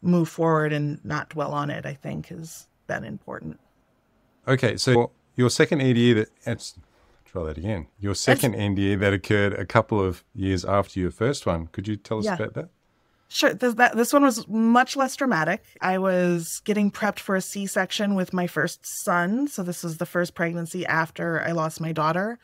move 0.07 0.29
forward 0.29 0.73
and 0.73 1.05
not 1.05 1.29
dwell 1.31 1.53
on 1.53 1.69
it 1.71 1.85
i 1.85 1.95
think 1.95 2.29
has 2.29 2.66
been 2.87 3.05
important 3.05 3.59
Okay, 4.49 4.77
so 4.77 5.11
your 5.35 5.51
second 5.51 5.81
NDA 5.81 6.14
that 6.14 6.29
let's 6.47 6.79
try 7.25 7.42
that 7.45 7.59
again. 7.59 7.88
Your 7.99 8.14
second 8.14 8.55
NDA 8.55 9.01
that 9.01 9.12
occurred 9.12 9.55
a 9.55 9.66
couple 9.66 10.01
of 10.01 10.23
years 10.35 10.64
after 10.64 11.01
your 11.01 11.11
first 11.11 11.47
one. 11.47 11.66
Could 11.73 11.88
you 11.88 11.97
tell 11.97 12.21
us 12.21 12.27
Yeah. 12.27 12.35
about 12.35 12.55
that? 12.55 12.69
Sure. 13.29 13.53
This, 13.53 13.75
that, 13.75 13.97
this 13.97 14.12
one 14.12 14.23
was 14.23 14.47
much 14.47 14.95
less 14.95 15.16
dramatic. 15.16 15.64
I 15.81 15.99
was 15.99 16.62
getting 16.64 16.92
prepped 16.92 17.19
for 17.19 17.35
a 17.35 17.40
C 17.40 17.66
section 17.66 18.14
with 18.14 18.33
my 18.33 18.47
first 18.47 18.87
son. 18.87 19.49
So, 19.49 19.64
this 19.64 19.83
was 19.83 19.99
the 19.99 20.07
first 20.07 20.37
pregnancy 20.37 20.87
after 20.87 21.42
I 21.42 21.51
lost 21.51 21.81
my 21.81 21.90
daughter. 21.90 22.38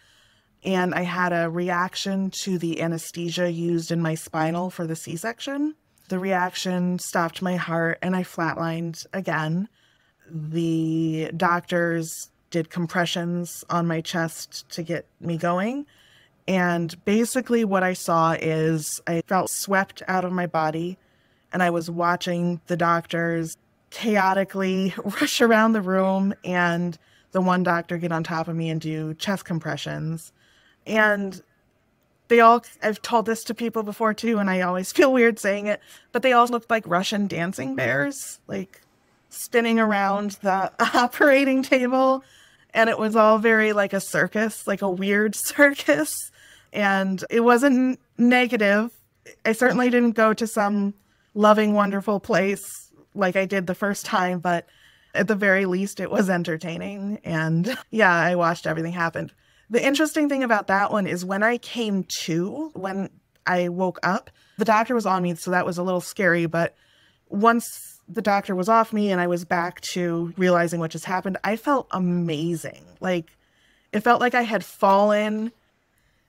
And 0.64 0.92
I 0.92 1.02
had 1.02 1.32
a 1.32 1.48
reaction 1.48 2.30
to 2.42 2.58
the 2.58 2.80
anesthesia 2.82 3.50
used 3.50 3.92
in 3.92 4.02
my 4.02 4.16
spinal 4.16 4.70
for 4.70 4.88
the 4.88 4.96
C 4.96 5.14
section. 5.14 5.76
The 6.12 6.18
reaction 6.18 6.98
stopped 6.98 7.40
my 7.40 7.56
heart 7.56 7.98
and 8.02 8.14
I 8.14 8.22
flatlined 8.22 9.06
again. 9.14 9.66
The 10.30 11.30
doctors 11.34 12.30
did 12.50 12.68
compressions 12.68 13.64
on 13.70 13.86
my 13.86 14.02
chest 14.02 14.68
to 14.72 14.82
get 14.82 15.06
me 15.20 15.38
going. 15.38 15.86
And 16.46 17.02
basically, 17.06 17.64
what 17.64 17.82
I 17.82 17.94
saw 17.94 18.36
is 18.38 19.00
I 19.06 19.22
felt 19.22 19.48
swept 19.48 20.02
out 20.06 20.26
of 20.26 20.32
my 20.32 20.46
body, 20.46 20.98
and 21.50 21.62
I 21.62 21.70
was 21.70 21.90
watching 21.90 22.60
the 22.66 22.76
doctors 22.76 23.56
chaotically 23.88 24.92
rush 25.04 25.40
around 25.40 25.72
the 25.72 25.80
room 25.80 26.34
and 26.44 26.98
the 27.30 27.40
one 27.40 27.62
doctor 27.62 27.96
get 27.96 28.12
on 28.12 28.22
top 28.22 28.48
of 28.48 28.54
me 28.54 28.68
and 28.68 28.82
do 28.82 29.14
chest 29.14 29.46
compressions. 29.46 30.30
And 30.86 31.42
they 32.32 32.40
all, 32.40 32.64
I've 32.82 33.02
told 33.02 33.26
this 33.26 33.44
to 33.44 33.54
people 33.54 33.82
before 33.82 34.14
too, 34.14 34.38
and 34.38 34.48
I 34.48 34.62
always 34.62 34.90
feel 34.90 35.12
weird 35.12 35.38
saying 35.38 35.66
it, 35.66 35.82
but 36.12 36.22
they 36.22 36.32
all 36.32 36.46
looked 36.46 36.70
like 36.70 36.86
Russian 36.86 37.26
dancing 37.26 37.76
bears, 37.76 38.40
like 38.46 38.80
spinning 39.28 39.78
around 39.78 40.38
the 40.40 40.72
operating 40.94 41.62
table. 41.62 42.24
And 42.72 42.88
it 42.88 42.98
was 42.98 43.16
all 43.16 43.36
very 43.36 43.74
like 43.74 43.92
a 43.92 44.00
circus, 44.00 44.66
like 44.66 44.80
a 44.80 44.88
weird 44.88 45.34
circus 45.36 46.30
and 46.72 47.22
it 47.28 47.40
wasn't 47.40 48.00
negative. 48.16 48.90
I 49.44 49.52
certainly 49.52 49.90
didn't 49.90 50.12
go 50.12 50.32
to 50.32 50.46
some 50.46 50.94
loving, 51.34 51.74
wonderful 51.74 52.18
place 52.18 52.64
like 53.14 53.36
I 53.36 53.44
did 53.44 53.66
the 53.66 53.74
first 53.74 54.06
time, 54.06 54.38
but 54.38 54.66
at 55.14 55.28
the 55.28 55.34
very 55.34 55.66
least, 55.66 56.00
it 56.00 56.10
was 56.10 56.30
entertaining. 56.30 57.20
And 57.24 57.76
yeah, 57.90 58.14
I 58.14 58.36
watched 58.36 58.66
everything 58.66 58.94
happen. 58.94 59.30
The 59.72 59.82
interesting 59.82 60.28
thing 60.28 60.42
about 60.42 60.66
that 60.66 60.92
one 60.92 61.06
is 61.06 61.24
when 61.24 61.42
I 61.42 61.56
came 61.56 62.04
to, 62.24 62.70
when 62.74 63.08
I 63.46 63.70
woke 63.70 63.98
up, 64.02 64.28
the 64.58 64.66
doctor 64.66 64.94
was 64.94 65.06
on 65.06 65.22
me, 65.22 65.34
so 65.34 65.50
that 65.50 65.64
was 65.64 65.78
a 65.78 65.82
little 65.82 66.02
scary. 66.02 66.44
But 66.44 66.74
once 67.30 67.98
the 68.06 68.20
doctor 68.20 68.54
was 68.54 68.68
off 68.68 68.92
me 68.92 69.10
and 69.10 69.18
I 69.18 69.28
was 69.28 69.46
back 69.46 69.80
to 69.92 70.34
realizing 70.36 70.78
what 70.78 70.90
just 70.90 71.06
happened, 71.06 71.38
I 71.42 71.56
felt 71.56 71.86
amazing. 71.90 72.84
Like 73.00 73.30
it 73.92 74.00
felt 74.00 74.20
like 74.20 74.34
I 74.34 74.42
had 74.42 74.62
fallen 74.62 75.52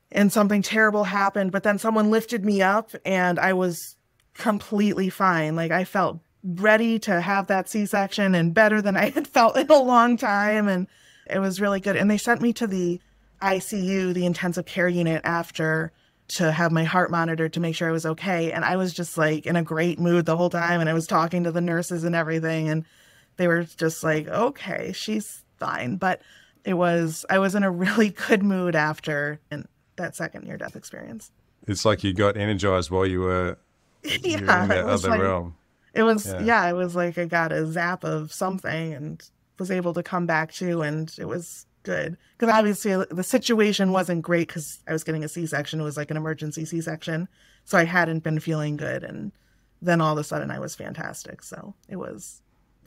and 0.10 0.32
something 0.32 0.62
terrible 0.62 1.03
happened, 1.03 1.51
but 1.51 1.63
then 1.63 1.77
someone 1.77 2.12
lifted 2.12 2.45
me 2.45 2.62
up 2.62 2.91
and 3.03 3.38
I 3.39 3.51
was 3.51 3.97
completely 4.36 5.10
fine. 5.10 5.58
Like 5.58 5.71
I 5.71 5.84
felt 5.84 6.21
ready 6.45 6.97
to 6.99 7.19
have 7.19 7.47
that 7.47 7.67
C 7.67 7.88
section 7.88 8.36
and 8.36 8.53
better 8.53 8.82
than 8.82 8.95
I 8.95 9.10
had 9.10 9.27
felt 9.34 9.58
in 9.58 9.69
a 9.69 9.77
long 9.77 10.15
time. 10.15 10.69
And 10.69 10.88
it 11.29 11.39
was 11.39 11.60
really 11.60 11.82
good. 11.82 11.97
And 11.97 12.10
they 12.10 12.17
sent 12.17 12.41
me 12.41 12.53
to 12.53 12.67
the 12.67 13.01
ICU, 13.43 14.13
the 14.13 14.25
intensive 14.25 14.65
care 14.65 14.88
unit, 14.88 15.21
after 15.23 15.91
to 16.29 16.51
have 16.51 16.71
my 16.71 16.84
heart 16.84 17.12
monitored 17.12 17.53
to 17.53 17.60
make 17.60 17.75
sure 17.75 17.88
I 17.88 17.91
was 17.91 18.06
okay. 18.06 18.51
And 18.51 18.63
I 18.63 18.77
was 18.77 18.93
just 18.93 19.17
like 19.17 19.45
in 19.45 19.56
a 19.56 19.63
great 19.63 19.99
mood 19.99 20.25
the 20.25 20.38
whole 20.38 20.49
time. 20.49 20.79
And 20.79 20.89
I 20.89 20.93
was 20.93 21.06
talking 21.06 21.43
to 21.43 21.51
the 21.51 21.62
nurses 21.62 22.03
and 22.03 22.15
everything. 22.15 22.69
And 22.69 22.86
they 23.38 23.47
were 23.47 23.63
just 23.63 24.03
like, 24.03 24.27
okay, 24.27 24.93
she's 24.93 25.43
fine. 25.58 25.97
But 25.97 26.21
it 26.63 26.75
was, 26.75 27.25
I 27.29 27.39
was 27.39 27.56
in 27.56 27.63
a 27.63 27.71
really 27.71 28.10
good 28.27 28.41
mood 28.41 28.75
after. 28.75 29.39
And 29.51 29.67
that 29.97 30.15
second 30.15 30.45
near 30.45 30.58
death 30.58 30.75
experience. 30.75 31.32
It's 31.67 31.86
like 31.86 32.03
you 32.03 32.13
got 32.13 32.38
energized 32.38 32.89
while 32.89 33.06
you 33.06 33.21
were, 33.21 33.58
yeah, 34.03 34.38
in 34.38 34.45
that 34.45 34.86
other 34.86 35.10
like, 35.10 35.21
realm. 35.21 35.56
It 35.93 36.03
was 36.03 36.25
yeah. 36.25 36.41
yeah, 36.41 36.69
it 36.69 36.73
was 36.73 36.95
like 36.95 37.17
I 37.17 37.25
got 37.25 37.51
a 37.51 37.65
zap 37.67 38.03
of 38.03 38.34
something 38.34 38.93
and 38.93 39.23
was 39.60 39.69
able 39.69 39.93
to 39.93 40.03
come 40.03 40.25
back 40.25 40.51
to, 40.53 40.82
and 40.82 41.13
it 41.19 41.25
was 41.25 41.67
good 41.84 42.17
because 42.38 42.54
obviously 42.54 42.96
the 43.10 43.24
situation 43.24 43.91
wasn't 43.91 44.22
great 44.22 44.48
because 44.48 44.80
I 44.88 44.93
was 44.93 45.04
getting 45.04 45.24
a 45.24 45.28
C 45.28 45.46
section. 45.46 45.80
It 45.80 45.84
was 45.84 45.98
like 45.98 46.12
an 46.12 46.17
emergency 46.17 46.65
C 46.65 46.82
section, 46.82 47.28
so 47.65 47.78
I 47.78 47.86
hadn't 47.86 48.24
been 48.24 48.39
feeling 48.39 48.78
good, 48.78 49.04
and 49.04 49.32
then 49.82 50.02
all 50.02 50.13
of 50.13 50.17
a 50.17 50.24
sudden 50.24 50.52
I 50.52 50.60
was 50.60 50.76
fantastic. 50.76 51.43
So 51.43 51.76
it 51.88 51.98
was 51.98 52.41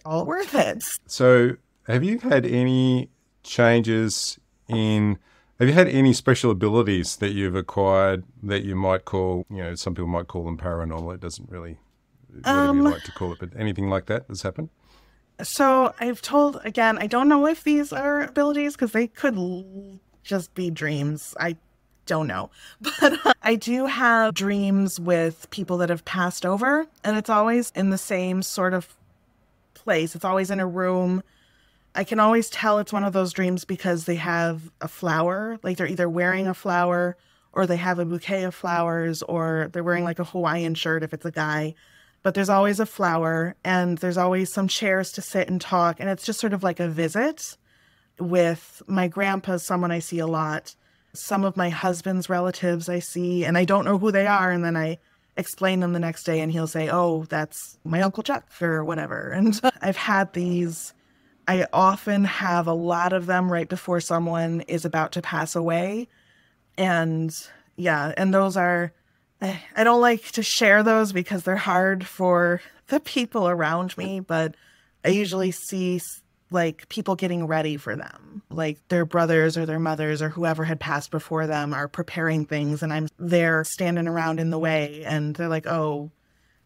all 0.05 0.27
worth 0.27 0.55
it. 0.55 0.85
So 1.07 1.57
have 1.87 2.03
you 2.03 2.19
had 2.19 2.45
any 2.45 3.11
changes 3.43 4.39
in 4.69 5.19
have 5.59 5.69
you 5.69 5.75
had 5.75 5.89
any 5.89 6.13
special 6.13 6.51
abilities 6.51 7.17
that 7.17 7.31
you've 7.31 7.55
acquired 7.55 8.25
that 8.43 8.63
you 8.63 8.77
might 8.77 9.07
call, 9.07 9.47
you 9.49 9.59
know, 9.59 9.75
some 9.75 9.95
people 9.95 10.09
might 10.09 10.29
call 10.29 10.45
them 10.45 10.59
paranormal. 10.59 11.15
It 11.15 11.21
doesn't 11.21 11.49
really, 11.49 11.79
whatever 12.29 12.59
um, 12.59 12.77
you 12.77 12.83
like 12.83 13.05
to 13.05 13.13
call 13.13 13.33
it, 13.33 13.39
but 13.41 13.51
anything 13.57 13.89
like 13.89 14.05
that 14.07 14.27
has 14.29 14.43
happened? 14.43 14.69
So 15.43 15.95
I've 16.01 16.23
told, 16.23 16.61
again, 16.65 16.99
I 16.99 17.07
don't 17.07 17.29
know 17.29 17.47
if 17.47 17.63
these 17.65 17.93
are 17.93 18.23
abilities 18.23 18.75
because 18.75 18.93
they 18.93 19.07
could 19.07 19.37
l- 19.37 19.99
just 20.23 20.55
be 20.55 20.71
dreams. 20.71 21.35
I 21.39 21.57
don't 22.07 22.27
know. 22.27 22.51
But 23.01 23.27
uh, 23.27 23.33
I 23.43 23.57
do 23.57 23.87
have 23.87 24.35
dreams 24.35 24.99
with 24.99 25.49
people 25.51 25.77
that 25.79 25.91
have 25.91 26.05
passed 26.05 26.47
over, 26.47 26.87
and 27.05 27.17
it's 27.17 27.31
always 27.31 27.71
in 27.75 27.91
the 27.91 27.99
same 27.99 28.43
sort 28.43 28.73
of 28.75 28.95
place. 29.75 30.15
It's 30.15 30.25
always 30.25 30.51
in 30.51 30.61
a 30.61 30.67
room 30.67 31.23
I 31.97 32.05
can 32.05 32.21
always 32.21 32.51
tell 32.51 32.79
it's 32.79 32.93
one 32.93 33.05
of 33.05 33.15
those 33.15 33.33
dreams 33.33 33.65
because 33.65 34.05
they 34.05 34.17
have 34.17 34.71
a 34.83 34.89
flower, 34.89 35.59
like 35.63 35.79
they're 35.79 35.87
either 35.87 36.11
wearing 36.11 36.47
a 36.47 36.53
flower 36.53 37.17
or 37.55 37.67
they 37.67 37.79
have 37.79 37.99
a 37.99 38.05
bouquet 38.05 38.45
of 38.45 38.55
flowers 38.55 39.23
or 39.23 39.71
they're 39.73 39.83
wearing 39.83 40.05
like 40.05 40.19
a 40.19 40.25
Hawaiian 40.25 40.75
shirt 40.75 41.03
if 41.03 41.15
it's 41.15 41.25
a 41.25 41.31
guy. 41.31 41.75
But 42.27 42.35
there's 42.35 42.49
always 42.49 42.81
a 42.81 42.87
flower 42.87 43.55
and 43.63 43.99
there's 43.99 44.17
always 44.19 44.53
some 44.53 44.67
chairs 44.67 45.13
to 45.13 45.23
sit 45.23 45.49
and 45.49 45.61
talk. 45.61 46.01
And 46.01 46.11
it's 46.11 46.27
just 46.27 46.41
sort 46.41 46.55
of 46.55 46.65
like 46.65 46.81
a 46.81 46.89
visit 46.89 47.57
with 48.19 48.83
my 48.89 49.07
grandpa, 49.07 49.59
someone 49.59 49.93
I 49.93 50.01
see 50.01 50.19
a 50.19 50.27
lot, 50.27 50.75
some 51.13 51.45
of 51.45 51.57
my 51.57 51.69
husband's 51.69 52.29
relatives 52.29 52.89
I 52.89 52.99
see, 52.99 53.45
and 53.45 53.57
I 53.57 53.65
don't 53.65 53.85
know 53.85 53.97
who 53.97 54.11
they 54.11 54.27
are. 54.27 54.51
And 54.51 54.65
then 54.65 54.77
I 54.77 54.99
explain 55.37 55.79
them 55.79 55.93
the 55.93 56.01
next 56.01 56.25
day 56.25 56.41
and 56.41 56.51
he'll 56.51 56.67
say, 56.67 56.89
Oh, 56.91 57.27
that's 57.29 57.79
my 57.85 58.03
Uncle 58.03 58.25
Chuck 58.25 58.51
or 58.61 58.83
whatever. 58.85 59.31
And 59.37 59.61
I've 59.81 59.97
had 59.97 60.33
these 60.33 60.95
I 61.47 61.69
often 61.73 62.25
have 62.25 62.67
a 62.67 62.75
lot 62.75 63.13
of 63.13 63.27
them 63.27 63.53
right 63.53 63.69
before 63.69 64.01
someone 64.01 64.63
is 64.63 64.85
about 64.85 65.13
to 65.13 65.23
pass 65.23 65.55
away. 65.55 66.09
And 66.77 67.33
yeah, 67.77 68.15
and 68.17 68.35
those 68.35 68.57
are, 68.57 68.93
I 69.41 69.85
don't 69.85 70.01
like 70.01 70.33
to 70.33 70.43
share 70.43 70.83
those 70.83 71.13
because 71.13 71.43
they're 71.43 71.57
hard 71.57 72.07
for 72.07 72.61
the 72.89 73.01
people 73.01 73.49
around 73.49 73.97
me, 73.99 74.21
but 74.21 74.55
I 75.05 75.09
usually 75.09 75.51
see 75.51 76.01
like 76.51 76.89
people 76.89 77.17
getting 77.17 77.47
ready 77.47 77.77
for 77.77 77.97
them. 77.97 78.43
Like 78.51 78.79
their 78.89 79.05
brothers 79.05 79.59
or 79.59 79.67
their 79.67 79.79
mothers 79.79 80.23
or 80.23 80.29
whoever 80.29 80.65
had 80.65 80.81
passed 80.81 81.11
before 81.11 81.47
them 81.47 81.75
are 81.75 81.89
preparing 81.89 82.47
things, 82.47 82.83
and 82.83 82.93
I'm 82.93 83.09
there 83.19 83.65
standing 83.65 84.09
around 84.09 84.41
in 84.41 84.51
the 84.51 84.59
way, 84.59 85.03
and 85.05 85.35
they're 85.35 85.49
like, 85.49 85.67
oh, 85.67 86.11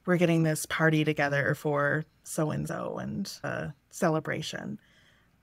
we're 0.07 0.17
getting 0.17 0.43
this 0.43 0.67
party 0.67 1.05
together 1.05 1.55
for 1.55 2.05
so 2.23 2.51
and 2.51 2.67
so 2.69 2.99
and 2.99 3.33
a 3.43 3.75
celebration. 3.91 4.79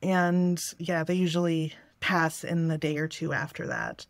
And 0.01 0.61
yeah, 0.77 1.03
they 1.03 1.15
usually 1.15 1.73
pass 1.99 2.43
in 2.43 2.67
the 2.67 2.77
day 2.77 2.97
or 2.97 3.07
two 3.07 3.33
after 3.33 3.67
that. 3.67 4.05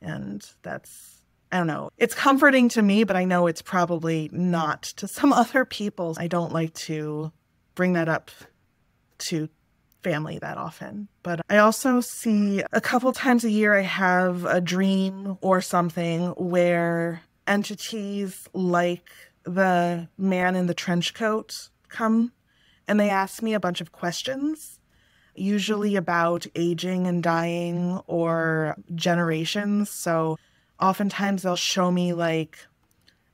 And 0.00 0.42
that's, 0.62 1.17
I 1.50 1.58
don't 1.58 1.66
know, 1.66 1.90
it's 1.96 2.14
comforting 2.14 2.68
to 2.70 2.82
me, 2.82 3.04
but 3.04 3.16
I 3.16 3.24
know 3.24 3.46
it's 3.46 3.62
probably 3.62 4.28
not 4.32 4.82
to 4.96 5.08
some 5.08 5.32
other 5.42 5.64
people. 5.64 6.16
I 6.18 6.26
don't 6.26 6.52
like 6.52 6.74
to 6.74 7.32
bring 7.74 7.94
that 7.94 8.08
up 8.08 8.30
to 9.18 9.48
family 10.02 10.38
that 10.38 10.58
often. 10.58 11.08
But 11.22 11.40
I 11.48 11.58
also 11.58 12.00
see 12.00 12.62
a 12.72 12.80
couple 12.80 13.12
times 13.12 13.44
a 13.44 13.50
year 13.50 13.76
I 13.76 13.82
have 13.82 14.44
a 14.44 14.60
dream 14.60 15.38
or 15.40 15.60
something 15.60 16.28
where 16.30 17.22
entities 17.46 18.48
like 18.52 19.08
the 19.44 20.08
man 20.16 20.54
in 20.54 20.66
the 20.66 20.74
trench 20.74 21.14
coat 21.14 21.70
come 21.88 22.32
and 22.86 22.98
they 22.98 23.10
ask 23.10 23.42
me 23.42 23.54
a 23.54 23.60
bunch 23.60 23.80
of 23.80 23.92
questions, 23.92 24.80
usually 25.34 25.96
about 25.96 26.46
aging 26.54 27.06
and 27.06 27.22
dying 27.22 28.00
or 28.06 28.76
generations. 28.94 29.90
So 29.90 30.38
oftentimes 30.80 31.42
they'll 31.42 31.56
show 31.56 31.90
me 31.90 32.12
like 32.12 32.58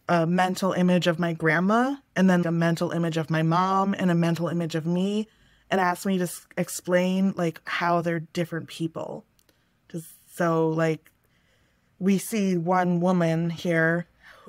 a 0.08 0.26
mental 0.26 0.72
image 0.72 1.06
of 1.06 1.18
my 1.18 1.32
grandma 1.32 1.96
and 2.14 2.28
then 2.28 2.44
a 2.46 2.52
mental 2.52 2.90
image 2.90 3.16
of 3.16 3.30
my 3.30 3.42
mom 3.42 3.94
and 3.94 4.10
a 4.10 4.14
mental 4.14 4.48
image 4.48 4.74
of 4.74 4.86
me 4.86 5.26
and 5.70 5.80
ask 5.80 6.04
me 6.04 6.18
to 6.18 6.28
explain 6.56 7.32
like 7.36 7.60
how 7.64 8.00
they're 8.00 8.20
different 8.20 8.68
people. 8.68 9.24
Just 9.88 10.08
so 10.34 10.68
like 10.68 11.10
we 11.98 12.18
see 12.18 12.56
one 12.56 13.00
woman 13.00 13.50
here 13.50 14.06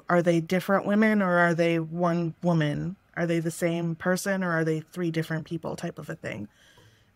are 0.10 0.21
they 0.21 0.39
different 0.39 0.86
women 0.86 1.21
or 1.21 1.38
are 1.38 1.53
they 1.53 1.79
one 1.79 2.36
woman? 2.43 2.95
Are 3.17 3.25
they 3.25 3.39
the 3.39 3.51
same 3.51 3.95
person 3.95 4.43
or 4.43 4.51
are 4.51 4.63
they 4.63 4.81
three 4.81 5.10
different 5.10 5.45
people 5.45 5.75
type 5.75 5.97
of 5.97 6.10
a 6.10 6.15
thing? 6.15 6.47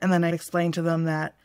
And 0.01 0.11
then 0.11 0.23
I 0.23 0.31
explain 0.31 0.71
to 0.73 0.81
them 0.81 1.03
that 1.03 1.35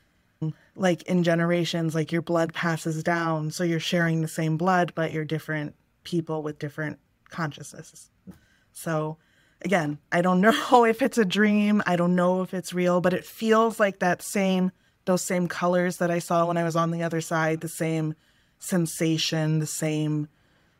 like 0.76 1.02
in 1.02 1.22
generations 1.22 1.94
like 1.94 2.10
your 2.10 2.22
blood 2.22 2.52
passes 2.52 3.02
down 3.02 3.50
so 3.50 3.62
you're 3.62 3.78
sharing 3.78 4.22
the 4.22 4.28
same 4.28 4.56
blood 4.56 4.92
but 4.94 5.12
you're 5.12 5.24
different 5.24 5.74
people 6.04 6.42
with 6.42 6.58
different 6.58 6.98
consciousnesses. 7.30 8.10
So, 8.72 9.18
again, 9.62 9.98
I 10.12 10.22
don't 10.22 10.40
know 10.70 10.84
if 10.84 11.02
it's 11.02 11.18
a 11.18 11.24
dream. 11.24 11.82
I 11.86 11.96
don't 11.96 12.14
know 12.14 12.42
if 12.42 12.54
it's 12.54 12.72
real, 12.72 13.00
but 13.00 13.12
it 13.12 13.24
feels 13.24 13.80
like 13.80 13.98
that 13.98 14.22
same, 14.22 14.70
those 15.06 15.22
same 15.22 15.48
colors 15.48 15.96
that 15.96 16.10
I 16.10 16.20
saw 16.20 16.46
when 16.46 16.56
I 16.56 16.64
was 16.64 16.76
on 16.76 16.92
the 16.92 17.02
other 17.02 17.20
side, 17.20 17.60
the 17.60 17.68
same 17.68 18.14
sensation, 18.58 19.58
the 19.58 19.66
same 19.66 20.28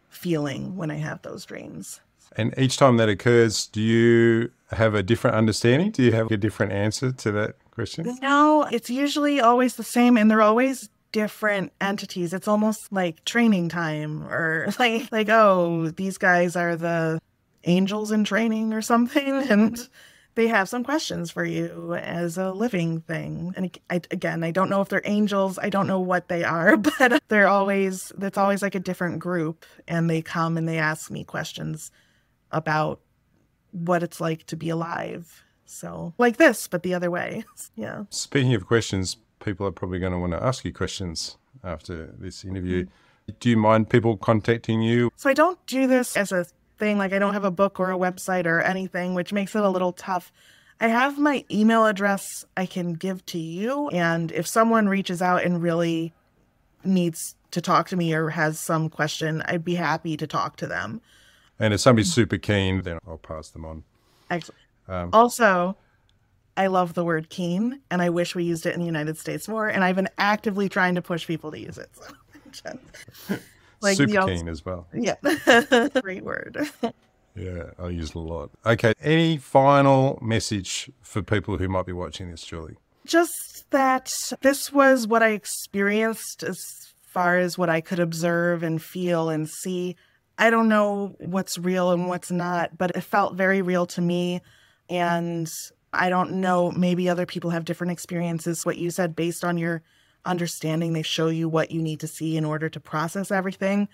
feeling 0.09 0.77
when 0.77 0.91
I 0.91 0.97
have 0.97 1.23
those 1.23 1.45
dreams. 1.45 2.01
And 2.37 2.55
each 2.59 2.77
time 2.77 2.97
that 2.97 3.09
occurs, 3.09 3.67
do 3.67 3.81
you 3.81 4.51
have 4.71 4.95
a 4.95 5.03
different 5.03 5.37
understanding? 5.37 5.91
Do 5.91 6.03
you 6.03 6.13
have 6.13 6.31
a 6.31 6.37
different 6.37 6.73
answer 6.73 7.13
to 7.13 7.33
that 7.33 7.57
question? 7.75 8.17
No, 8.23 8.67
it's 8.71 8.91
usually 8.91 9.41
always 9.41 9.77
the 9.77 9.85
same, 9.85 10.17
and 10.17 10.31
they're 10.31 10.43
always 10.43 10.89
different 11.13 11.73
entities. 11.81 12.35
It's 12.35 12.49
almost 12.49 12.93
like 12.93 13.25
training 13.25 13.69
time, 13.69 14.25
or 14.25 14.69
like 14.79 15.11
like 15.13 15.29
oh, 15.29 15.91
these 15.91 16.19
guys 16.19 16.57
are 16.57 16.77
the 16.77 17.21
angels 17.65 18.11
in 18.11 18.25
training 18.25 18.73
or 18.73 18.83
something, 18.83 19.29
and 19.51 19.75
mm-hmm. 19.75 19.93
they 20.35 20.49
have 20.49 20.69
some 20.69 20.85
questions 20.85 21.31
for 21.31 21.45
you 21.45 21.95
as 21.95 22.39
a 22.39 22.53
living 22.53 23.01
thing. 23.01 23.55
And 23.57 23.79
I, 23.91 24.01
again, 24.11 24.43
I 24.43 24.51
don't 24.51 24.71
know 24.71 24.81
if 24.81 24.89
they're 24.89 25.03
angels. 25.05 25.59
I 25.59 25.69
don't 25.69 25.87
know 25.87 26.01
what 26.01 26.29
they 26.29 26.45
are, 26.45 26.77
but 26.99 27.23
they're 27.29 27.49
always, 27.49 28.13
that's 28.17 28.39
always 28.39 28.63
like 28.63 28.75
a 28.75 28.81
different 28.81 29.19
group. 29.19 29.65
And 29.89 30.09
they 30.09 30.23
come 30.23 30.57
and 30.57 30.69
they 30.69 30.79
ask 30.79 31.11
me 31.11 31.25
questions 31.25 31.91
about 32.51 33.01
what 33.71 34.03
it's 34.03 34.21
like 34.21 34.47
to 34.47 34.57
be 34.57 34.69
alive. 34.69 35.44
So, 35.67 36.15
like 36.19 36.37
this, 36.37 36.69
but 36.69 36.83
the 36.83 36.95
other 36.95 37.11
way. 37.11 37.45
Yeah. 37.77 38.05
Speaking 38.11 38.55
of 38.55 38.67
questions, 38.67 39.17
people 39.45 39.67
are 39.67 39.73
probably 39.73 39.99
going 39.99 40.13
to 40.13 40.19
want 40.19 40.33
to 40.33 40.43
ask 40.43 40.65
you 40.65 40.73
questions 40.73 41.39
after 41.65 42.15
this 42.19 42.45
interview. 42.45 42.85
Mm-hmm. 42.85 43.33
Do 43.41 43.51
you 43.51 43.57
mind 43.57 43.91
people 43.91 44.17
contacting 44.17 44.83
you? 44.83 45.11
So, 45.17 45.29
I 45.29 45.35
don't 45.35 45.59
do 45.67 45.87
this 45.87 46.17
as 46.17 46.31
a 46.31 46.47
thing. 46.79 46.99
Like, 46.99 47.13
I 47.13 47.19
don't 47.19 47.33
have 47.33 47.45
a 47.45 47.51
book 47.51 47.81
or 47.81 47.91
a 47.91 47.97
website 47.97 48.47
or 48.47 48.61
anything, 48.61 49.15
which 49.15 49.33
makes 49.33 49.55
it 49.55 49.63
a 49.63 49.69
little 49.69 49.93
tough. 49.93 50.33
I 50.81 50.89
have 50.89 51.19
my 51.19 51.45
email 51.51 51.87
address 51.87 52.45
I 52.57 52.67
can 52.67 52.93
give 52.93 53.25
to 53.27 53.39
you. 53.39 53.89
And 53.89 54.31
if 54.33 54.47
someone 54.47 54.89
reaches 54.89 55.23
out 55.23 55.45
and 55.45 55.63
really 55.63 56.13
needs 56.85 57.37
to 57.53 57.61
talk 57.61 57.89
to 57.89 57.97
me 57.97 58.13
or 58.13 58.31
has 58.31 58.59
some 58.61 58.89
question, 58.89 59.43
I'd 59.47 59.65
be 59.65 59.77
happy 59.77 60.17
to 60.17 60.27
talk 60.27 60.57
to 60.57 60.67
them. 60.67 61.01
And 61.59 61.73
if 61.73 61.81
somebody's 61.81 62.11
mm-hmm. 62.11 62.21
super 62.21 62.39
keen, 62.39 62.83
then 62.83 62.99
I'll 63.07 63.19
pass 63.19 63.51
them 63.51 63.65
on. 63.65 63.85
Excellent. 64.31 64.61
Um, 64.89 65.11
also, 65.13 65.77
I 66.57 66.69
love 66.69 66.95
the 66.95 67.05
word 67.05 67.31
keen, 67.31 67.81
and 67.91 68.03
I 68.03 68.11
wish 68.11 68.35
we 68.35 68.45
used 68.45 68.67
it 68.67 68.75
in 68.75 68.81
the 68.81 68.87
United 68.87 69.19
States 69.19 69.49
more. 69.49 69.69
And 69.69 69.83
I've 69.83 69.97
been 69.97 70.11
actively 70.19 70.69
trying 70.69 70.95
to 70.95 71.03
push 71.03 71.27
people 71.27 71.51
to 71.51 71.59
use 71.59 71.79
it. 71.79 71.91
So. 72.53 72.79
like 73.85 73.97
super 73.97 74.27
keen 74.27 74.49
as 74.49 74.65
well. 74.65 74.87
Yeah, 74.93 75.17
great 76.03 76.25
word. 76.25 76.69
yeah, 77.37 77.71
I 77.79 77.89
use 77.89 78.11
it 78.11 78.17
a 78.17 78.21
lot. 78.21 78.51
Okay, 78.65 78.95
any 79.01 79.37
final 79.37 80.19
message 80.23 80.91
for 81.03 81.23
people 81.23 81.59
who 81.59 81.69
might 81.69 81.87
be 81.87 81.93
watching 81.93 82.31
this, 82.31 82.45
Julie? 82.45 82.77
Just 83.07 83.71
that 83.71 84.11
this 84.41 84.73
was 84.73 85.07
what 85.07 85.23
I 85.23 85.31
experienced 85.31 86.43
as 86.43 86.59
far 87.03 87.39
as 87.39 87.59
what 87.59 87.69
I 87.69 87.81
could 87.81 88.01
observe 88.01 88.63
and 88.63 88.83
feel 88.83 89.29
and 89.29 89.49
see. 89.49 89.97
I 90.39 90.51
don't 90.51 90.69
know 90.69 91.15
what's 91.21 91.59
real 91.59 91.93
and 91.93 92.09
what's 92.09 92.31
not, 92.31 92.77
but 92.77 92.91
it 92.97 93.03
felt 93.03 93.37
very 93.37 93.63
real 93.63 93.87
to 93.87 94.01
me. 94.01 94.41
And 94.89 95.51
I 95.93 96.09
don't 96.09 96.33
know, 96.33 96.71
maybe 96.73 97.09
other 97.09 97.27
people 97.27 97.51
have 97.51 97.65
different 97.65 97.93
experiences. 97.93 98.67
What 98.67 98.79
you 98.79 98.91
said, 98.91 99.17
based 99.17 99.45
on 99.45 99.59
your 99.59 99.83
understanding, 100.25 100.93
they 100.93 101.03
show 101.03 101.29
you 101.29 101.49
what 101.49 101.71
you 101.71 101.83
need 101.83 102.01
to 102.01 102.07
see 102.07 102.37
in 102.37 102.45
order 102.45 102.69
to 102.69 102.81
process 102.81 103.31
everything. 103.31 103.89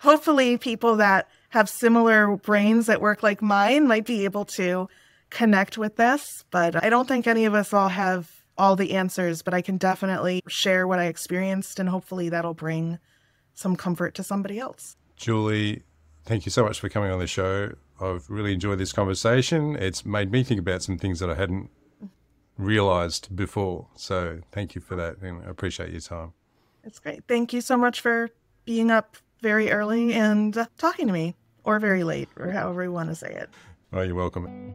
Hopefully, 0.00 0.58
people 0.58 0.96
that 0.96 1.28
have 1.50 1.68
similar 1.68 2.36
brains 2.36 2.86
that 2.86 3.00
work 3.00 3.22
like 3.22 3.42
mine 3.42 3.86
might 3.86 4.04
be 4.04 4.24
able 4.24 4.44
to 4.44 4.88
connect 5.30 5.76
with 5.76 5.96
this. 5.96 6.44
But 6.50 6.82
I 6.82 6.88
don't 6.88 7.08
think 7.08 7.26
any 7.26 7.44
of 7.44 7.54
us 7.54 7.72
all 7.72 7.88
have 7.88 8.30
all 8.56 8.76
the 8.76 8.92
answers, 8.94 9.42
but 9.42 9.54
I 9.54 9.62
can 9.62 9.76
definitely 9.76 10.42
share 10.48 10.86
what 10.86 10.98
I 10.98 11.06
experienced, 11.06 11.78
and 11.78 11.88
hopefully, 11.88 12.28
that'll 12.28 12.54
bring 12.54 12.98
some 13.54 13.76
comfort 13.76 14.14
to 14.14 14.22
somebody 14.22 14.58
else. 14.58 14.96
Julie, 15.16 15.82
thank 16.24 16.46
you 16.46 16.50
so 16.50 16.64
much 16.64 16.78
for 16.78 16.88
coming 16.88 17.10
on 17.10 17.18
the 17.18 17.26
show. 17.26 17.74
I've 18.00 18.28
really 18.28 18.52
enjoyed 18.52 18.78
this 18.78 18.92
conversation. 18.92 19.76
It's 19.76 20.04
made 20.04 20.30
me 20.30 20.42
think 20.42 20.60
about 20.60 20.82
some 20.82 20.98
things 20.98 21.20
that 21.20 21.30
I 21.30 21.34
hadn't 21.34 21.70
realized 22.56 23.34
before. 23.34 23.88
So 23.96 24.40
thank 24.52 24.74
you 24.74 24.80
for 24.80 24.96
that 24.96 25.18
and 25.18 25.44
I 25.44 25.50
appreciate 25.50 25.90
your 25.90 26.00
time. 26.00 26.32
It's 26.84 26.98
great. 26.98 27.24
Thank 27.28 27.52
you 27.52 27.60
so 27.60 27.76
much 27.76 28.00
for 28.00 28.30
being 28.64 28.90
up 28.90 29.16
very 29.40 29.70
early 29.70 30.12
and 30.12 30.66
talking 30.76 31.06
to 31.06 31.12
me 31.12 31.34
or 31.64 31.78
very 31.78 32.04
late 32.04 32.28
or 32.36 32.50
however 32.50 32.82
you 32.82 32.92
want 32.92 33.08
to 33.10 33.14
say 33.14 33.32
it. 33.32 33.50
Oh, 33.92 34.02
you're 34.02 34.14
welcome. 34.14 34.74